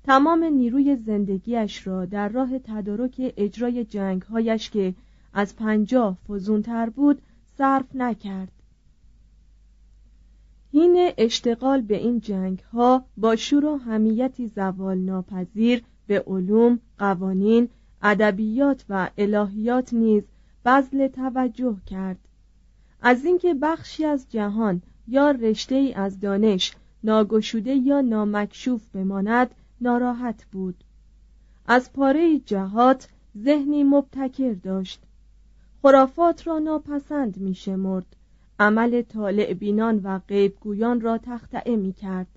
تمام 0.04 0.44
نیروی 0.44 0.96
زندگیش 0.96 1.88
را 1.88 2.06
در 2.06 2.30
راه 2.30 2.60
تدارک 2.60 3.34
اجرای 3.38 3.86
جنگهایش 3.86 4.70
که 4.70 4.94
از 5.34 5.56
پنجاه 5.56 6.18
فزونتر 6.30 6.90
بود 6.90 7.22
صرف 7.58 7.96
نکرد. 7.96 8.52
هین 10.72 11.12
اشتغال 11.18 11.82
به 11.82 11.98
این 11.98 12.20
جنگ 12.20 12.60
ها 12.60 13.06
با 13.18 13.36
شور 13.36 13.66
و 13.66 13.78
همیتی 13.78 14.48
زوال 14.48 14.98
ناپذیر 14.98 15.84
به 16.08 16.24
علوم، 16.28 16.80
قوانین، 17.00 17.70
ادبیات 18.04 18.86
و 18.90 19.10
الهیات 19.18 19.94
نیز 19.94 20.24
بذل 20.66 21.08
توجه 21.08 21.78
کرد. 21.86 22.18
از 23.02 23.26
اینکه 23.26 23.54
بخشی 23.54 24.06
از 24.06 24.26
جهان 24.30 24.82
یا 25.08 25.32
رشته 25.32 25.76
ای 25.76 25.94
از 25.94 26.20
دانش 26.20 26.74
ناگشوده 27.04 27.76
یا 27.76 28.02
نامکشوف 28.02 28.88
بماند 28.90 29.56
ناراحت 29.82 30.46
بود. 30.52 30.84
از 31.68 31.94
پاره 31.94 32.40
جهات 32.40 33.08
ذهنی 33.38 33.84
مبتکر 33.84 34.54
داشت. 34.54 35.02
خرافات 35.82 36.48
را 36.48 36.60
ناپسند 36.60 37.38
می 37.38 37.56
شمرد 37.56 38.06
عمل 38.60 39.02
طالع 39.02 39.54
بینان 39.54 40.02
و 40.04 40.20
غیبگویان 40.20 41.02
را 41.02 41.18
تختعه 41.18 41.76
می 41.76 41.94
کرد 41.94 42.28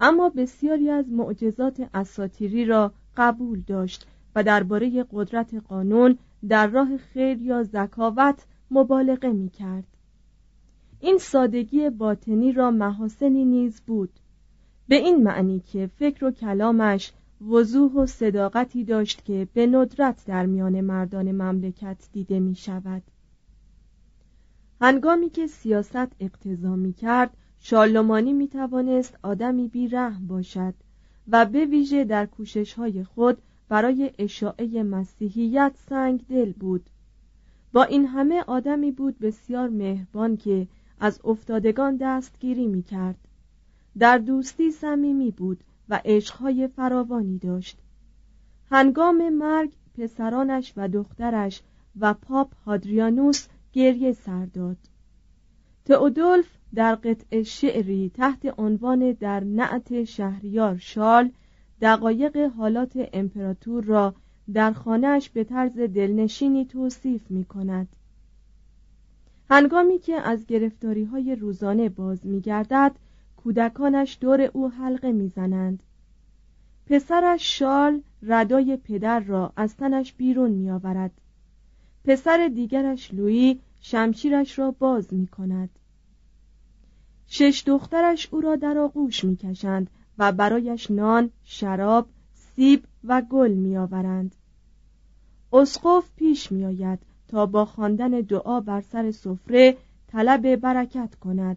اما 0.00 0.28
بسیاری 0.28 0.90
از 0.90 1.08
معجزات 1.08 1.88
اساتیری 1.94 2.64
را 2.64 2.92
قبول 3.16 3.62
داشت 3.66 4.06
درباره 4.42 5.06
قدرت 5.12 5.54
قانون 5.54 6.18
در 6.48 6.66
راه 6.66 6.96
خیر 6.96 7.42
یا 7.42 7.62
ذکاوت 7.62 8.44
مبالغه 8.70 9.28
می 9.28 9.48
کرد 9.48 9.84
این 11.00 11.18
سادگی 11.18 11.90
باطنی 11.90 12.52
را 12.52 12.70
محاسنی 12.70 13.44
نیز 13.44 13.80
بود. 13.80 14.10
به 14.88 14.96
این 14.96 15.22
معنی 15.22 15.60
که 15.60 15.86
فکر 15.86 16.24
و 16.24 16.30
کلامش 16.30 17.12
وضوح 17.48 17.92
و 17.92 18.06
صداقتی 18.06 18.84
داشت 18.84 19.24
که 19.24 19.48
به 19.54 19.66
ندرت 19.66 20.24
در 20.26 20.46
میان 20.46 20.80
مردان 20.80 21.32
مملکت 21.32 22.08
دیده 22.12 22.40
می 22.40 22.54
شود 22.54 23.02
هنگامی 24.80 25.30
که 25.30 25.46
سیاست 25.46 26.08
اقتضا 26.20 26.76
می 26.76 26.92
کرد 26.92 27.36
شالومانی 27.58 28.32
می 28.32 28.48
توانست 28.48 29.18
آدمی 29.22 29.68
بیرحم 29.68 30.26
باشد 30.26 30.74
و 31.28 31.46
به 31.46 31.64
ویژه 31.64 32.04
در 32.04 32.26
کوشش 32.26 32.72
های 32.72 33.04
خود 33.04 33.38
برای 33.70 34.10
اشاعه 34.18 34.82
مسیحیت 34.82 35.72
سنگ 35.88 36.26
دل 36.28 36.52
بود. 36.52 36.90
با 37.72 37.82
این 37.82 38.06
همه 38.06 38.44
آدمی 38.46 38.90
بود 38.90 39.18
بسیار 39.18 39.68
مهربان 39.68 40.36
که 40.36 40.68
از 41.00 41.20
افتادگان 41.24 41.96
دستگیری 41.96 42.66
می 42.66 42.82
کرد 42.82 43.28
در 43.98 44.18
دوستی 44.18 44.70
صمیمی 44.70 45.30
بود 45.30 45.64
و 45.88 46.00
عشقهای 46.04 46.68
فراوانی 46.68 47.38
داشت. 47.38 47.78
هنگام 48.70 49.28
مرگ 49.28 49.70
پسرانش 49.98 50.72
و 50.76 50.88
دخترش 50.88 51.62
و 52.00 52.14
پاپ 52.14 52.54
هادریانوس 52.66 53.46
گریه 53.72 54.12
سر 54.12 54.46
داد. 54.46 54.78
تئودولف 55.84 56.46
در 56.74 56.94
قطع 56.94 57.42
شعری 57.42 58.10
تحت 58.14 58.58
عنوان 58.58 59.12
در 59.12 59.44
نعت 59.44 60.04
شهریار 60.04 60.78
شال 60.78 61.30
دقایق 61.80 62.36
حالات 62.36 63.08
امپراتور 63.12 63.84
را 63.84 64.14
در 64.52 64.72
خانهش 64.72 65.28
به 65.28 65.44
طرز 65.44 65.78
دلنشینی 65.78 66.64
توصیف 66.64 67.30
می 67.30 67.44
کند 67.44 67.88
هنگامی 69.50 69.98
که 69.98 70.14
از 70.14 70.46
گرفتاری 70.46 71.04
های 71.04 71.34
روزانه 71.34 71.88
باز 71.88 72.26
می 72.26 72.40
گردد 72.40 72.92
کودکانش 73.36 74.18
دور 74.20 74.40
او 74.40 74.68
حلقه 74.68 75.12
می 75.12 75.28
زنند. 75.28 75.82
پسرش 76.86 77.58
شال 77.58 78.02
ردای 78.22 78.76
پدر 78.76 79.20
را 79.20 79.52
از 79.56 79.76
تنش 79.76 80.12
بیرون 80.12 80.50
می 80.50 80.70
آورد. 80.70 81.10
پسر 82.04 82.50
دیگرش 82.54 83.14
لویی 83.14 83.60
شمشیرش 83.80 84.58
را 84.58 84.70
باز 84.70 85.14
می 85.14 85.26
کند 85.26 85.70
شش 87.26 87.62
دخترش 87.66 88.28
او 88.30 88.40
را 88.40 88.56
در 88.56 88.78
آغوش 88.78 89.24
می 89.24 89.36
کشند 89.36 89.90
و 90.20 90.32
برایش 90.32 90.90
نان، 90.90 91.30
شراب، 91.44 92.06
سیب 92.34 92.84
و 93.04 93.22
گل 93.22 93.52
می 93.52 93.76
آورند 93.76 94.34
اسقف 95.52 96.10
پیش 96.16 96.52
می 96.52 96.64
آید 96.64 96.98
تا 97.28 97.46
با 97.46 97.64
خواندن 97.64 98.10
دعا 98.10 98.60
بر 98.60 98.80
سر 98.80 99.10
سفره 99.10 99.76
طلب 100.08 100.56
برکت 100.56 101.14
کند. 101.14 101.56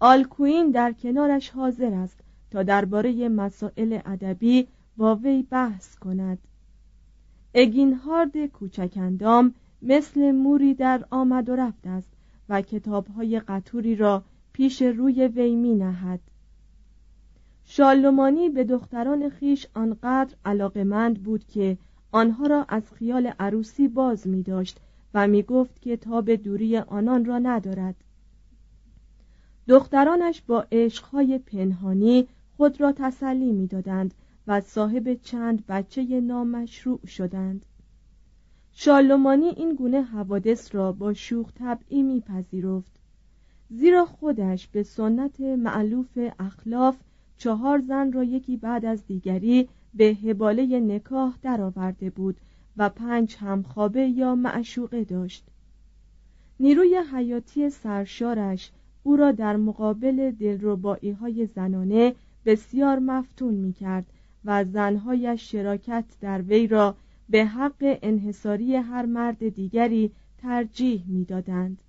آلکوین 0.00 0.70
در 0.70 0.92
کنارش 0.92 1.50
حاضر 1.50 1.94
است 1.94 2.20
تا 2.50 2.62
درباره 2.62 3.28
مسائل 3.28 3.98
ادبی 4.04 4.66
با 4.96 5.14
وی 5.14 5.42
بحث 5.42 5.98
کند. 5.98 6.38
اگینهارد 7.54 8.46
کوچکندام 8.46 9.54
مثل 9.82 10.32
موری 10.32 10.74
در 10.74 11.04
آمد 11.10 11.48
و 11.48 11.56
رفت 11.56 11.86
است 11.86 12.12
و 12.48 12.60
کتابهای 12.60 13.40
قطوری 13.40 13.96
را 13.96 14.22
پیش 14.52 14.82
روی 14.82 15.26
وی 15.26 15.54
می 15.56 15.74
نهد. 15.74 16.20
شالومانی 17.64 18.48
به 18.48 18.64
دختران 18.64 19.28
خیش 19.28 19.66
آنقدر 19.74 20.36
علاقمند 20.44 21.22
بود 21.22 21.46
که 21.46 21.78
آنها 22.12 22.46
را 22.46 22.66
از 22.68 22.92
خیال 22.92 23.26
عروسی 23.38 23.88
باز 23.88 24.26
می 24.26 24.42
داشت 24.42 24.80
و 25.14 25.28
می 25.28 25.42
گفت 25.42 25.80
که 25.80 25.96
تاب 25.96 26.34
دوری 26.34 26.78
آنان 26.78 27.24
را 27.24 27.38
ندارد. 27.38 27.94
دخترانش 29.68 30.42
با 30.46 30.66
عشقهای 30.72 31.38
پنهانی 31.38 32.28
خود 32.56 32.80
را 32.80 32.92
تسلی 32.92 33.52
می 33.52 33.66
دادند 33.66 34.14
و 34.46 34.60
صاحب 34.60 35.14
چند 35.14 35.66
بچه 35.66 36.20
نامشروع 36.20 37.06
شدند. 37.06 37.66
شالومانی 38.72 39.48
این 39.48 39.74
گونه 39.74 40.02
حوادث 40.02 40.74
را 40.74 40.92
با 40.92 41.14
شوخ 41.14 41.52
طبعی 41.52 42.02
میپذیرفت. 42.02 42.92
زیرا 43.70 44.04
خودش 44.06 44.68
به 44.68 44.82
سنت 44.82 45.40
معلوف 45.40 46.18
اخلاف 46.38 46.96
چهار 47.38 47.80
زن 47.80 48.12
را 48.12 48.24
یکی 48.24 48.56
بعد 48.56 48.84
از 48.84 49.06
دیگری 49.06 49.68
به 49.94 50.16
حباله 50.24 50.80
نکاح 50.80 51.38
درآورده 51.42 52.10
بود 52.10 52.36
و 52.76 52.88
پنج 52.88 53.36
همخوابه 53.40 54.08
یا 54.08 54.34
معشوقه 54.34 55.04
داشت 55.04 55.44
نیروی 56.60 57.00
حیاتی 57.12 57.70
سرشارش 57.70 58.70
او 59.02 59.16
را 59.16 59.32
در 59.32 59.56
مقابل 59.56 60.30
دلربایی 60.30 61.10
های 61.10 61.46
زنانه 61.46 62.14
بسیار 62.44 62.98
مفتون 62.98 63.54
می 63.54 63.72
کرد 63.72 64.06
و 64.44 64.64
زنهایش 64.64 65.50
شراکت 65.50 66.04
در 66.20 66.42
وی 66.42 66.66
را 66.66 66.96
به 67.28 67.44
حق 67.44 67.98
انحصاری 68.02 68.76
هر 68.76 69.06
مرد 69.06 69.48
دیگری 69.48 70.10
ترجیح 70.38 71.04
می‌دادند. 71.06 71.82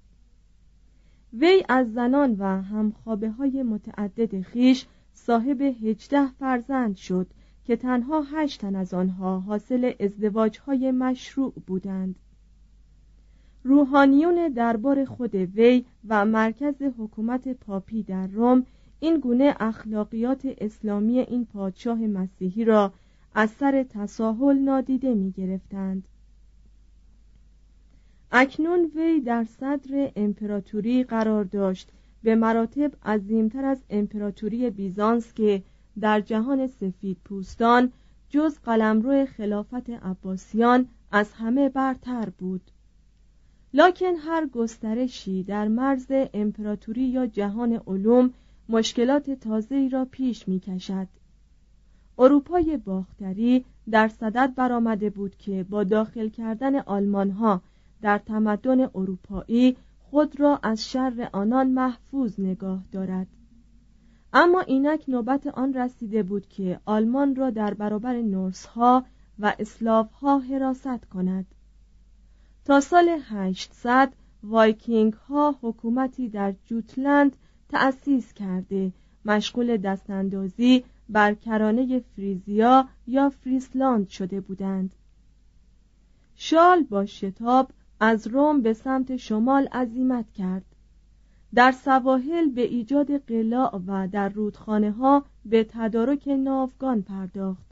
وی 1.34 1.64
از 1.70 1.94
زنان 1.94 2.36
و 2.40 2.62
همخوابه 2.62 3.30
های 3.30 3.64
متعدد 3.64 4.42
خیش 4.42 4.86
صاحب 5.16 5.62
هجده 5.62 6.28
فرزند 6.40 6.96
شد 6.96 7.28
که 7.64 7.76
تنها 7.76 8.22
هشت 8.22 8.62
تن 8.62 8.76
از 8.76 8.94
آنها 8.94 9.40
حاصل 9.40 9.94
ازدواج 10.00 10.60
های 10.60 10.92
مشروع 10.92 11.54
بودند 11.68 12.16
روحانیون 13.64 14.50
دربار 14.50 15.06
خود 15.06 15.36
وی 15.36 15.86
و 16.08 16.26
مرکز 16.26 16.82
حکومت 16.98 17.48
پاپی 17.48 18.04
در 18.04 18.28
روم 18.28 18.66
این 19.00 19.20
گونه 19.20 19.56
اخلاقیات 19.60 20.48
اسلامی 20.58 21.20
این 21.20 21.46
پادشاه 21.46 21.98
مسیحی 21.98 22.66
را 22.66 22.94
از 23.36 23.50
سر 23.50 23.84
تساهل 23.84 24.58
نادیده 24.58 25.14
می 25.14 25.32
گرفتند. 25.32 26.08
اکنون 28.32 28.92
وی 28.96 29.22
در 29.22 29.44
صدر 29.44 30.12
امپراتوری 30.16 31.04
قرار 31.04 31.44
داشت 31.44 31.92
به 32.26 32.36
مراتب 32.36 32.92
عظیمتر 33.06 33.66
از 33.66 33.84
امپراتوری 33.90 34.70
بیزانس 34.70 35.34
که 35.34 35.64
در 36.00 36.22
جهان 36.22 36.68
سفید 36.68 37.18
پوستان 37.26 37.92
جز 38.30 38.60
قلمرو 38.60 39.26
خلافت 39.26 39.90
عباسیان 39.90 40.88
از 41.12 41.34
همه 41.34 41.70
برتر 41.70 42.30
بود 42.38 42.62
لکن 43.74 44.16
هر 44.16 44.48
گسترشی 44.48 45.44
در 45.44 45.68
مرز 45.68 46.06
امپراتوری 46.34 47.02
یا 47.02 47.28
جهان 47.28 47.82
علوم 47.88 48.34
مشکلات 48.70 49.32
تازه‌ای 49.32 49.90
را 49.90 50.06
پیش 50.12 50.48
می 50.48 50.60
کشد. 50.60 51.08
اروپای 52.20 52.78
باختری 52.78 53.66
در 53.92 54.08
صدد 54.08 54.54
برآمده 54.56 55.10
بود 55.10 55.38
که 55.38 55.64
با 55.64 55.84
داخل 55.84 56.30
کردن 56.30 56.80
آلمان 56.80 57.32
ها 57.32 57.62
در 58.02 58.18
تمدن 58.18 58.80
اروپایی 58.82 59.78
خود 60.16 60.40
را 60.40 60.60
از 60.64 60.90
شر 60.90 61.30
آنان 61.34 61.70
محفوظ 61.70 62.40
نگاه 62.40 62.84
دارد. 62.92 63.28
اما 64.34 64.62
اینک 64.62 65.04
نوبت 65.08 65.48
آن 65.48 65.74
رسیده 65.74 66.24
بود 66.24 66.48
که 66.48 66.80
آلمان 66.86 67.36
را 67.36 67.50
در 67.50 67.74
برابر 67.74 68.22
نورس 68.22 68.66
ها 68.66 69.06
و 69.40 69.56
اسلاو 69.60 70.12
ها 70.12 70.40
حراست 70.40 71.06
کند. 71.06 71.46
تا 72.66 72.80
سال 72.80 73.18
800 73.30 74.14
وایکینگ 74.44 75.14
ها 75.14 75.56
حکومتی 75.62 76.30
در 76.30 76.54
جوتلند 76.66 77.36
تأسیس 77.70 78.34
کرده. 78.34 78.92
مشغول 79.26 79.78
دستاندازی 79.78 80.84
بر 81.10 81.34
کرانه 81.34 82.00
فریزیا 82.00 82.88
یا 83.08 83.30
فریسلاند 83.30 84.08
شده 84.08 84.42
بودند. 84.42 84.96
شال 86.36 86.84
با 86.84 87.06
شتاب 87.06 87.72
از 88.00 88.28
روم 88.28 88.62
به 88.62 88.74
سمت 88.74 89.18
شمال 89.18 89.68
عزیمت 89.72 90.32
کرد. 90.32 90.66
در 91.54 91.72
سواحل 91.72 92.50
به 92.50 92.62
ایجاد 92.62 93.18
قلاع 93.18 93.82
و 93.88 94.08
در 94.08 94.30
رودخانه 94.30 94.92
ها 94.92 95.26
به 95.46 95.64
تدارک 95.70 96.28
ناوگان 96.28 97.02
پرداخت 97.02 97.66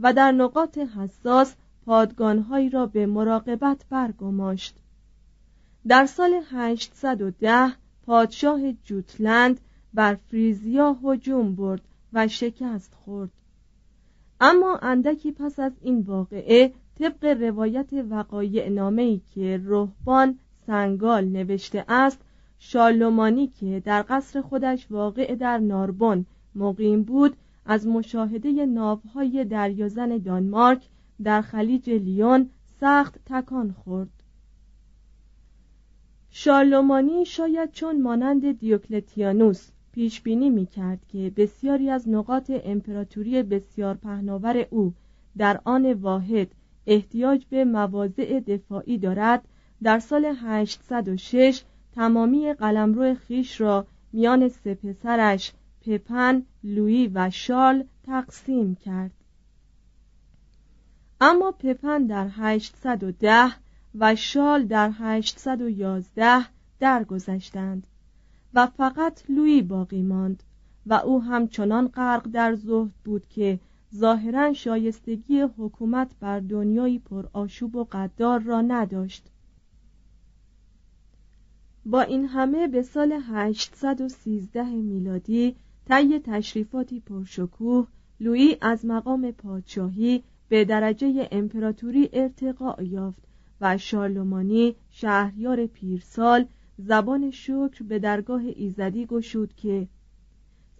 و 0.00 0.12
در 0.12 0.32
نقاط 0.32 0.78
حساس 0.78 1.54
پادگانهایی 1.86 2.70
را 2.70 2.86
به 2.86 3.06
مراقبت 3.06 3.84
برگماشت. 3.90 4.76
در 5.88 6.06
سال 6.06 6.40
810 6.50 7.72
پادشاه 8.06 8.72
جوتلند 8.72 9.60
بر 9.94 10.14
فریزیا 10.14 10.96
هجوم 11.04 11.54
برد 11.54 11.82
و 12.12 12.28
شکست 12.28 12.94
خورد. 12.94 13.30
اما 14.40 14.76
اندکی 14.76 15.32
پس 15.32 15.58
از 15.58 15.72
این 15.80 16.00
واقعه 16.00 16.72
طبق 16.98 17.24
روایت 17.24 17.90
وقایع 18.10 18.68
نامه‌ای 18.68 19.20
که 19.34 19.60
روحبان 19.64 20.38
سنگال 20.66 21.24
نوشته 21.24 21.84
است 21.88 22.20
شالومانی 22.58 23.46
که 23.46 23.82
در 23.84 24.04
قصر 24.08 24.40
خودش 24.40 24.86
واقع 24.90 25.34
در 25.34 25.58
ناربون 25.58 26.26
مقیم 26.54 27.02
بود 27.02 27.36
از 27.66 27.86
مشاهده 27.86 28.66
ناوهای 28.66 29.44
دریازن 29.44 30.18
دانمارک 30.18 30.88
در 31.22 31.42
خلیج 31.42 31.90
لیون 31.90 32.50
سخت 32.80 33.18
تکان 33.26 33.72
خورد. 33.72 34.10
شارلومانی 36.30 37.24
شاید 37.24 37.72
چون 37.72 38.02
مانند 38.02 38.58
دیوکلتیانوس 38.58 39.70
پیش 39.92 40.20
بینی 40.20 40.50
می 40.50 40.66
کرد 40.66 41.06
که 41.08 41.32
بسیاری 41.36 41.90
از 41.90 42.08
نقاط 42.08 42.50
امپراتوری 42.64 43.42
بسیار 43.42 43.94
پهناور 43.94 44.66
او 44.70 44.94
در 45.36 45.60
آن 45.64 45.92
واحد 45.92 46.54
احتیاج 46.86 47.46
به 47.50 47.64
مواضع 47.64 48.40
دفاعی 48.40 48.98
دارد. 48.98 49.48
در 49.82 49.98
سال 49.98 50.24
806 50.24 51.62
تمامی 51.94 52.52
قلمرو 52.52 53.14
خیش 53.14 53.60
را 53.60 53.86
میان 54.12 54.48
سه 54.48 54.74
پسرش 54.74 55.52
پپن، 55.86 56.42
لویی 56.64 57.10
و 57.14 57.30
شارل 57.30 57.82
تقسیم 58.06 58.74
کرد. 58.74 59.10
اما 61.20 61.50
پپن 61.50 62.06
در 62.06 62.28
810 62.36 63.52
و 63.94 64.16
شال 64.16 64.64
در 64.64 64.90
811 64.98 66.44
درگذشتند 66.80 67.86
و 68.54 68.66
فقط 68.66 69.22
لویی 69.28 69.62
باقی 69.62 70.02
ماند 70.02 70.42
و 70.86 70.94
او 70.94 71.22
همچنان 71.22 71.88
غرق 71.88 72.28
در 72.32 72.54
زهد 72.54 72.90
بود 73.04 73.28
که 73.28 73.58
ظاهرا 73.94 74.52
شایستگی 74.52 75.40
حکومت 75.40 76.10
بر 76.20 76.40
دنیایی 76.40 76.98
پر 76.98 77.26
آشوب 77.32 77.76
و 77.76 77.84
قدار 77.84 78.40
را 78.40 78.60
نداشت. 78.60 79.30
با 81.86 82.00
این 82.00 82.26
همه 82.26 82.68
به 82.68 82.82
سال 82.82 83.12
813 83.12 84.64
میلادی 84.64 85.56
طی 85.88 86.18
تشریفاتی 86.18 87.00
پرشکوه 87.00 87.86
لویی 88.20 88.56
از 88.60 88.84
مقام 88.86 89.30
پادشاهی 89.30 90.22
به 90.48 90.64
درجه 90.64 91.28
امپراتوری 91.32 92.08
ارتقا 92.12 92.82
یافت 92.82 93.22
و 93.60 93.78
شارلمانی 93.78 94.74
شهریار 94.90 95.66
پیرسال 95.66 96.46
زبان 96.78 97.30
شکر 97.30 97.82
به 97.88 97.98
درگاه 97.98 98.42
ایزدی 98.56 99.06
گشود 99.06 99.54
که 99.54 99.88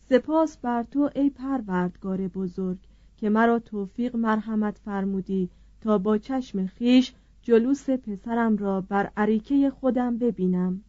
سپاس 0.09 0.57
بر 0.57 0.83
تو 0.83 1.11
ای 1.15 1.31
پروردگار 1.31 2.29
بزرگ. 2.29 2.79
که 3.23 3.31
مرا 3.31 3.59
توفیق 3.59 4.17
مرحمت 4.17 4.79
فرمودی 4.85 5.49
تا 5.81 5.99
با 5.99 6.19
چشم 6.19 6.67
خیش 6.67 7.13
جلوس 7.43 7.91
پسرم 7.91 8.57
را 8.57 8.81
بر 8.81 9.11
عریکه 9.17 9.71
خودم 9.71 10.19
ببینم. 10.19 10.83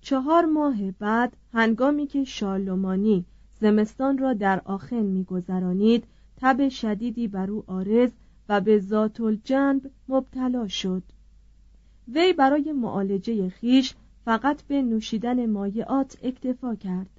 چهار 0.00 0.44
ماه 0.44 0.90
بعد 0.90 1.36
هنگامی 1.52 2.06
که 2.06 2.24
شارلمانی 2.24 3.24
زمستان 3.60 4.18
را 4.18 4.32
در 4.32 4.62
آخن 4.64 5.02
میگذرانید 5.02 6.04
تب 6.36 6.68
شدیدی 6.68 7.28
بر 7.28 7.50
او 7.50 7.64
آرز 7.66 8.10
و 8.48 8.60
به 8.60 8.78
ذات 8.78 9.20
الجنب 9.20 9.90
مبتلا 10.08 10.68
شد. 10.68 11.02
وی 12.08 12.32
برای 12.32 12.72
معالجه 12.72 13.48
خیش 13.48 13.94
فقط 14.24 14.62
به 14.62 14.82
نوشیدن 14.82 15.50
مایعات 15.50 16.18
اکتفا 16.22 16.74
کرد. 16.74 17.10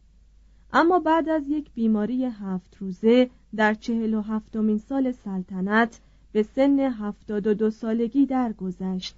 اما 0.73 0.99
بعد 0.99 1.29
از 1.29 1.49
یک 1.49 1.71
بیماری 1.73 2.25
هفت 2.25 2.77
روزه 2.79 3.29
در 3.55 3.73
چهل 3.73 4.13
و 4.13 4.21
هفتمین 4.21 4.77
سال 4.77 5.11
سلطنت 5.11 5.99
به 6.31 6.43
سن 6.43 6.79
هفتاد 6.79 7.47
و 7.47 7.53
دو 7.53 7.69
سالگی 7.69 8.25
درگذشت. 8.25 9.17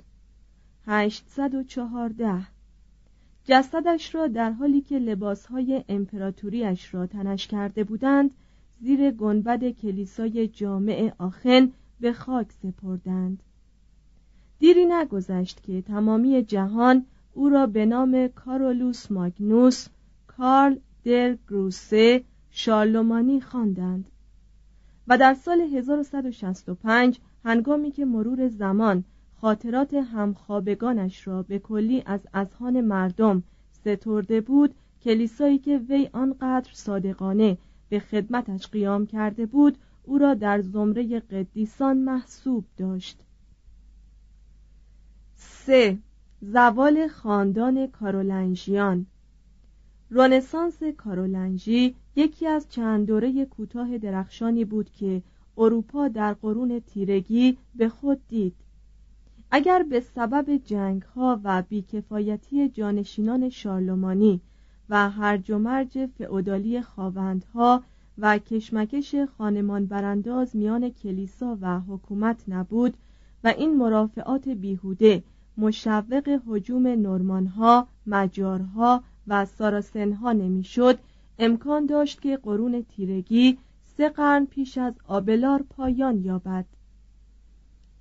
هشتصد 0.85 1.55
و 1.55 1.63
چهارده. 1.63 2.47
جسدش 3.45 4.15
را 4.15 4.27
در 4.27 4.51
حالی 4.51 4.81
که 4.81 4.99
لباسهای 4.99 5.83
امپراتوریش 5.89 6.93
را 6.93 7.07
تنش 7.07 7.47
کرده 7.47 7.83
بودند 7.83 8.31
زیر 8.81 9.11
گنبد 9.11 9.69
کلیسای 9.69 10.47
جامع 10.47 11.11
آخن 11.17 11.71
به 11.99 12.13
خاک 12.13 12.47
سپردند. 12.51 13.43
دیری 14.59 14.85
نگذشت 14.85 15.63
که 15.63 15.81
تمامی 15.81 16.43
جهان 16.43 17.05
او 17.33 17.49
را 17.49 17.67
به 17.67 17.85
نام 17.85 18.27
کارولوس 18.27 19.11
ماگنوس 19.11 19.87
کارل 20.27 20.75
در 21.05 21.37
گروسه 21.49 22.23
شارلومانی 22.51 23.41
خواندند. 23.41 24.05
و 25.07 25.17
در 25.17 25.33
سال 25.33 25.61
1165 25.61 27.19
هنگامی 27.45 27.91
که 27.91 28.05
مرور 28.05 28.47
زمان 28.47 29.03
خاطرات 29.41 29.93
همخوابگانش 29.93 31.27
را 31.27 31.43
به 31.43 31.59
کلی 31.59 32.03
از 32.05 32.19
اذهان 32.33 32.81
مردم 32.81 33.43
سترده 33.71 34.41
بود 34.41 34.75
کلیسایی 35.01 35.57
که 35.57 35.77
وی 35.77 36.09
آنقدر 36.13 36.69
صادقانه 36.73 37.57
به 37.89 37.99
خدمتش 37.99 38.67
قیام 38.67 39.05
کرده 39.05 39.45
بود 39.45 39.77
او 40.03 40.17
را 40.17 40.33
در 40.33 40.61
زمره 40.61 41.19
قدیسان 41.19 41.97
محسوب 41.97 42.65
داشت. 42.77 43.19
سه. 45.35 45.97
زوال 46.41 47.07
خاندان 47.07 47.87
کارولنژیان 47.87 49.05
رنسانس 50.11 50.83
کارولنژی 50.83 51.95
یکی 52.15 52.47
از 52.47 52.69
چند 52.69 53.07
دوره 53.07 53.45
کوتاه 53.45 53.97
درخشانی 53.97 54.65
بود 54.65 54.91
که 54.91 55.21
اروپا 55.57 56.07
در 56.07 56.33
قرون 56.33 56.79
تیرگی 56.79 57.57
به 57.75 57.89
خود 57.89 58.19
دید. 58.27 58.55
اگر 59.51 59.83
به 59.83 59.99
سبب 59.99 60.55
جنگ 60.65 61.01
ها 61.01 61.39
و 61.43 61.61
بیکفایتی 61.61 62.69
جانشینان 62.69 63.49
شارلمانی 63.49 64.41
و 64.89 65.09
هرج 65.09 65.51
و 65.51 65.57
مرج 65.59 66.05
فئودالی 66.05 66.81
خواوندها 66.81 67.83
و 68.17 68.37
کشمکش 68.37 69.15
خانمان 69.37 69.85
برانداز 69.85 70.55
میان 70.55 70.89
کلیسا 70.89 71.57
و 71.61 71.79
حکومت 71.79 72.43
نبود 72.47 72.97
و 73.43 73.47
این 73.57 73.77
مرافعات 73.77 74.49
بیهوده 74.49 75.23
مشوق 75.57 76.39
حجوم 76.47 76.87
نورمانها، 76.87 77.87
مجارها 78.07 79.03
و 79.27 79.45
ساراسنها 79.45 80.31
نمی‌شد، 80.31 80.99
امکان 81.39 81.86
داشت 81.86 82.21
که 82.21 82.38
قرون 82.38 82.86
تیرگی 82.89 83.57
سه 83.97 84.09
قرن 84.09 84.45
پیش 84.45 84.77
از 84.77 84.93
آبلار 85.07 85.63
پایان 85.69 86.23
یابد. 86.23 86.65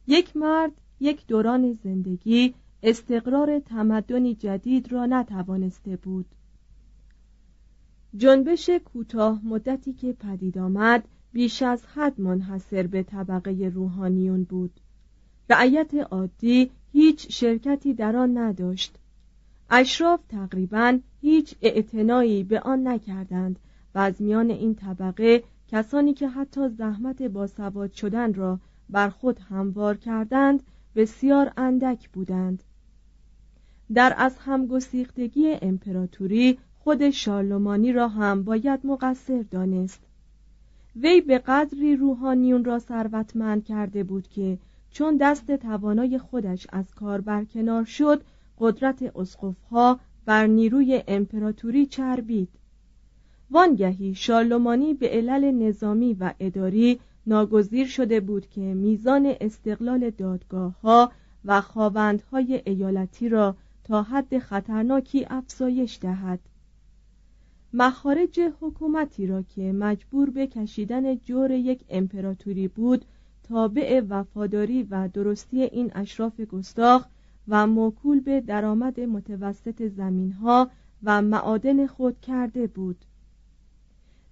یک 0.07 0.37
مرد 0.37 0.73
یک 1.01 1.27
دوران 1.27 1.73
زندگی 1.73 2.55
استقرار 2.83 3.59
تمدنی 3.59 4.35
جدید 4.35 4.93
را 4.93 5.07
نتوانسته 5.07 5.97
بود. 5.97 6.27
جنبش 8.17 8.71
کوتاه 8.71 9.41
مدتی 9.45 9.93
که 9.93 10.13
پدید 10.13 10.59
آمد 10.59 11.09
بیش 11.33 11.63
از 11.63 11.87
حد 11.87 12.21
منحصر 12.21 12.87
به 12.87 13.03
طبقه 13.03 13.71
روحانیون 13.75 14.45
بود. 14.45 14.81
رعیت 15.51 15.95
عادی 15.95 16.71
هیچ 16.93 17.33
شرکتی 17.33 17.95
در 17.95 18.17
آن 18.17 18.39
نداشت 18.39 18.99
اشراف 19.75 20.21
تقریبا 20.29 20.99
هیچ 21.21 21.55
اعتنایی 21.63 22.45
به 22.45 22.61
آن 22.61 22.89
نکردند 22.89 23.59
و 23.95 23.99
از 23.99 24.23
میان 24.23 24.51
این 24.51 24.75
طبقه 24.75 25.43
کسانی 25.69 26.15
که 26.15 26.29
حتی 26.29 26.69
زحمت 26.69 27.23
باسواد 27.23 27.93
شدن 27.93 28.35
را 28.35 28.59
بر 28.91 29.09
خود 29.09 29.39
هموار 29.39 29.97
کردند 29.97 30.63
بسیار 30.97 31.53
اندک 31.57 32.09
بودند. 32.09 32.63
در 33.95 34.15
از 34.17 34.39
همگسیختگی 34.39 35.57
امپراتوری 35.63 36.59
خود 36.79 37.11
شارلمانی 37.11 37.93
را 37.93 38.09
هم 38.09 38.45
باید 38.45 38.81
مقصر 38.85 39.45
دانست. 39.51 40.01
وی 40.97 41.21
به 41.21 41.39
قدری 41.39 41.97
روحانیون 41.97 42.65
را 42.65 42.79
ثروتمند 42.79 43.65
کرده 43.65 44.05
بود 44.05 44.29
که 44.29 44.59
چون 44.91 45.17
دست 45.17 45.57
توانای 45.57 46.19
خودش 46.19 46.67
از 46.73 46.95
کار 46.95 47.21
برکنار 47.21 47.85
شد 47.85 48.23
قدرت 48.59 49.03
اسقفها 49.17 50.01
بر 50.25 50.47
نیروی 50.47 51.03
امپراتوری 51.09 51.87
چربید. 51.87 52.49
وانگهی 53.51 54.15
شارلمانی 54.15 54.95
به 54.95 55.09
علل 55.09 55.51
نظامی 55.51 56.15
و 56.15 56.35
اداری 56.41 57.01
ناگزیر 57.27 57.87
شده 57.87 58.21
بود 58.21 58.49
که 58.51 58.61
میزان 58.61 59.35
استقلال 59.41 60.11
دادگاه 60.11 60.81
ها 60.81 61.13
و 61.45 61.61
خواوندهای 61.61 62.63
ایالتی 62.67 63.29
را 63.29 63.57
تا 63.85 64.03
حد 64.03 64.39
خطرناکی 64.39 65.27
افزایش 65.31 65.99
دهد. 66.01 66.41
مخارج 67.73 68.41
حکومتی 68.61 69.27
را 69.27 69.43
که 69.43 69.73
مجبور 69.73 70.31
به 70.31 70.47
کشیدن 70.47 71.17
جور 71.17 71.51
یک 71.51 71.85
امپراتوری 71.91 72.69
بود 72.69 73.05
تابع 73.43 74.03
وفاداری 74.09 74.83
و 74.83 75.09
درستی 75.09 75.63
این 75.63 75.91
اشراف 75.95 76.41
گستاخ 76.41 77.07
و 77.49 77.67
موکول 77.67 78.21
به 78.21 78.41
درآمد 78.41 79.01
متوسط 79.01 79.83
زمینها 79.89 80.71
و 81.03 81.23
معادن 81.23 81.87
خود 81.87 82.21
کرده 82.21 82.67
بود. 82.67 83.05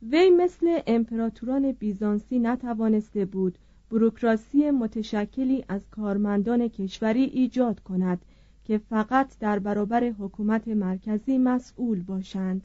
وی 0.03 0.31
مثل 0.31 0.81
امپراتوران 0.87 1.73
بیزانسی 1.73 2.39
نتوانسته 2.39 3.25
بود 3.25 3.59
بروکراسی 3.91 4.71
متشکلی 4.71 5.65
از 5.69 5.81
کارمندان 5.91 6.69
کشوری 6.69 7.25
ایجاد 7.25 7.81
کند 7.81 8.25
که 8.65 8.79
فقط 8.79 9.39
در 9.39 9.59
برابر 9.59 10.05
حکومت 10.05 10.69
مرکزی 10.69 11.39
مسئول 11.39 12.03
باشند. 12.03 12.63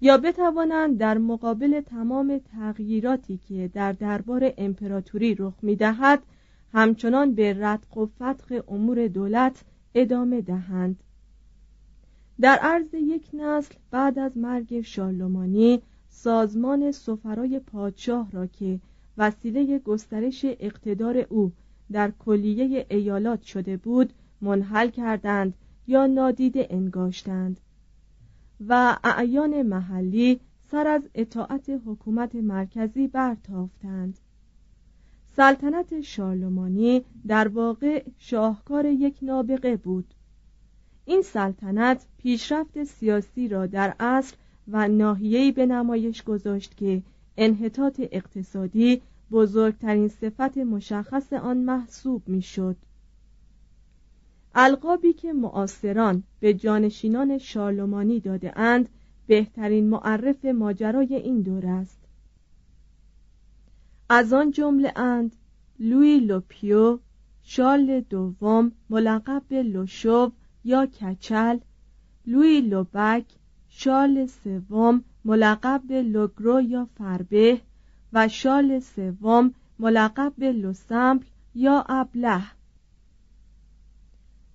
یا 0.00 0.18
بتوانند 0.18 0.98
در 0.98 1.18
مقابل 1.18 1.80
تمام 1.80 2.38
تغییراتی 2.38 3.40
که 3.48 3.70
در 3.74 3.92
دربار 3.92 4.52
امپراتوری 4.58 5.34
رخ 5.34 5.54
می‌دهد 5.62 6.22
همچنان 6.72 7.34
به 7.34 7.56
ردق 7.58 7.96
و 7.96 8.06
فتق 8.06 8.64
امور 8.68 9.08
دولت 9.08 9.64
ادامه 9.94 10.40
دهند. 10.40 11.02
در 12.40 12.58
عرض 12.62 12.94
یک 12.94 13.30
نسل 13.32 13.74
بعد 13.90 14.18
از 14.18 14.38
مرگ 14.38 14.80
شارلمانی 14.80 15.82
سازمان 16.08 16.92
سفرای 16.92 17.60
پادشاه 17.60 18.30
را 18.30 18.46
که 18.46 18.80
وسیله 19.18 19.78
گسترش 19.78 20.44
اقتدار 20.44 21.26
او 21.28 21.52
در 21.92 22.12
کلیه 22.18 22.86
ایالات 22.90 23.42
شده 23.42 23.76
بود 23.76 24.12
منحل 24.40 24.88
کردند 24.88 25.54
یا 25.86 26.06
نادیده 26.06 26.66
انگاشتند 26.70 27.60
و 28.68 28.98
اعیان 29.04 29.62
محلی 29.62 30.40
سر 30.70 30.86
از 30.86 31.08
اطاعت 31.14 31.80
حکومت 31.86 32.34
مرکزی 32.34 33.08
برتافتند. 33.08 34.18
سلطنت 35.36 36.00
شارلمانی 36.00 37.04
در 37.26 37.48
واقع 37.48 38.04
شاهکار 38.18 38.86
یک 38.86 39.18
نابغه 39.22 39.76
بود 39.76 40.14
این 41.04 41.22
سلطنت 41.22 42.06
پیشرفت 42.18 42.84
سیاسی 42.84 43.48
را 43.48 43.66
در 43.66 43.94
عصر 44.00 44.36
و 44.68 44.88
ناحیه‌ای 44.88 45.52
به 45.52 45.66
نمایش 45.66 46.22
گذاشت 46.22 46.76
که 46.76 47.02
انحطاط 47.36 48.00
اقتصادی 48.12 49.02
بزرگترین 49.30 50.08
صفت 50.08 50.58
مشخص 50.58 51.32
آن 51.32 51.56
محسوب 51.56 52.22
می‌شد. 52.28 52.76
القابی 54.54 55.12
که 55.12 55.32
معاصران 55.32 56.22
به 56.40 56.54
جانشینان 56.54 57.38
شارلمانی 57.38 58.20
داده 58.20 58.58
اند 58.58 58.88
بهترین 59.26 59.88
معرف 59.88 60.44
ماجرای 60.44 61.14
این 61.14 61.40
دور 61.40 61.66
است 61.66 62.05
از 64.08 64.32
آن 64.32 64.50
جمله 64.50 64.98
اند 64.98 65.36
لوی 65.78 66.20
le 66.20 66.42
Pieux 66.42 66.98
شارل 67.42 68.00
دوم 68.00 68.72
ملقب 68.90 69.42
به 69.48 69.62
le 69.62 69.79
Chauve 69.79 70.32
یا 70.64 70.86
کچل 70.86 71.58
لوی 72.26 72.60
le 72.60 72.78
Bègue 72.78 73.24
شارل 73.68 74.26
سوم 74.26 75.04
ملقب 75.24 75.82
به 75.88 76.02
le 76.02 76.21
Gros 76.21 76.60
یا 76.60 76.88
فربه 76.98 77.60
و 78.12 78.28
شارل 78.28 78.78
سوم 78.78 79.54
ملقب 79.78 80.32
به 80.38 80.52
le 80.52 80.70
Simple 80.70 81.26
یا 81.54 81.84
ابله. 81.88 82.42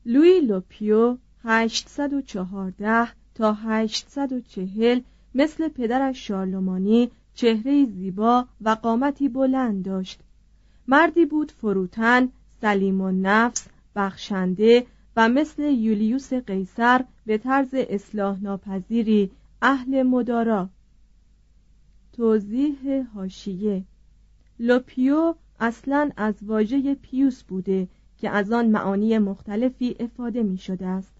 لوی 0.05 0.41
le 0.41 0.63
Pieux 0.63 1.17
814 1.43 3.07
تا 3.35 3.53
840 3.53 5.01
مثل 5.35 5.67
پدرش 5.67 6.27
شارلمانی 6.27 7.11
چهره 7.41 7.85
زیبا 7.85 8.47
و 8.61 8.69
قامتی 8.69 9.29
بلند 9.29 9.85
داشت. 9.85 10.19
مردی 10.87 11.25
بود 11.25 11.51
فروتن 11.51 12.29
سلیم 12.61 13.01
و 13.01 13.11
نفس 13.11 13.67
بخشنده 13.95 14.85
و 15.15 15.29
مثل 15.29 15.63
یولیوس 15.63 16.33
قیصر 16.33 17.05
به 17.25 17.37
طرز 17.37 17.69
اصلاح 17.73 18.41
ناپذیری 18.41 19.31
اهل 19.61 20.03
مدارا. 20.03 20.69
توضیح 22.13 23.07
هاشیه 23.15 23.83
لوپیو 24.59 25.35
اصلا 25.59 26.09
از 26.17 26.35
واژه 26.41 26.95
پیوس 26.95 27.43
بوده 27.43 27.87
که 28.17 28.29
از 28.29 28.51
آن 28.51 28.67
معانی 28.67 29.17
مختلفی 29.17 29.95
افاده 29.99 30.43
می 30.43 30.57
شده 30.57 30.87
است. 30.87 31.13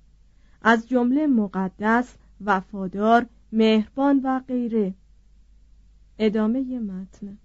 از 0.62 0.90
جمله 0.90 1.28
مقدس 1.28 2.16
وفادار 2.46 3.26
مهربان 3.52 4.22
و 4.24 4.40
غیره. 4.40 4.94
ادامه 6.22 6.80
متن. 6.80 7.38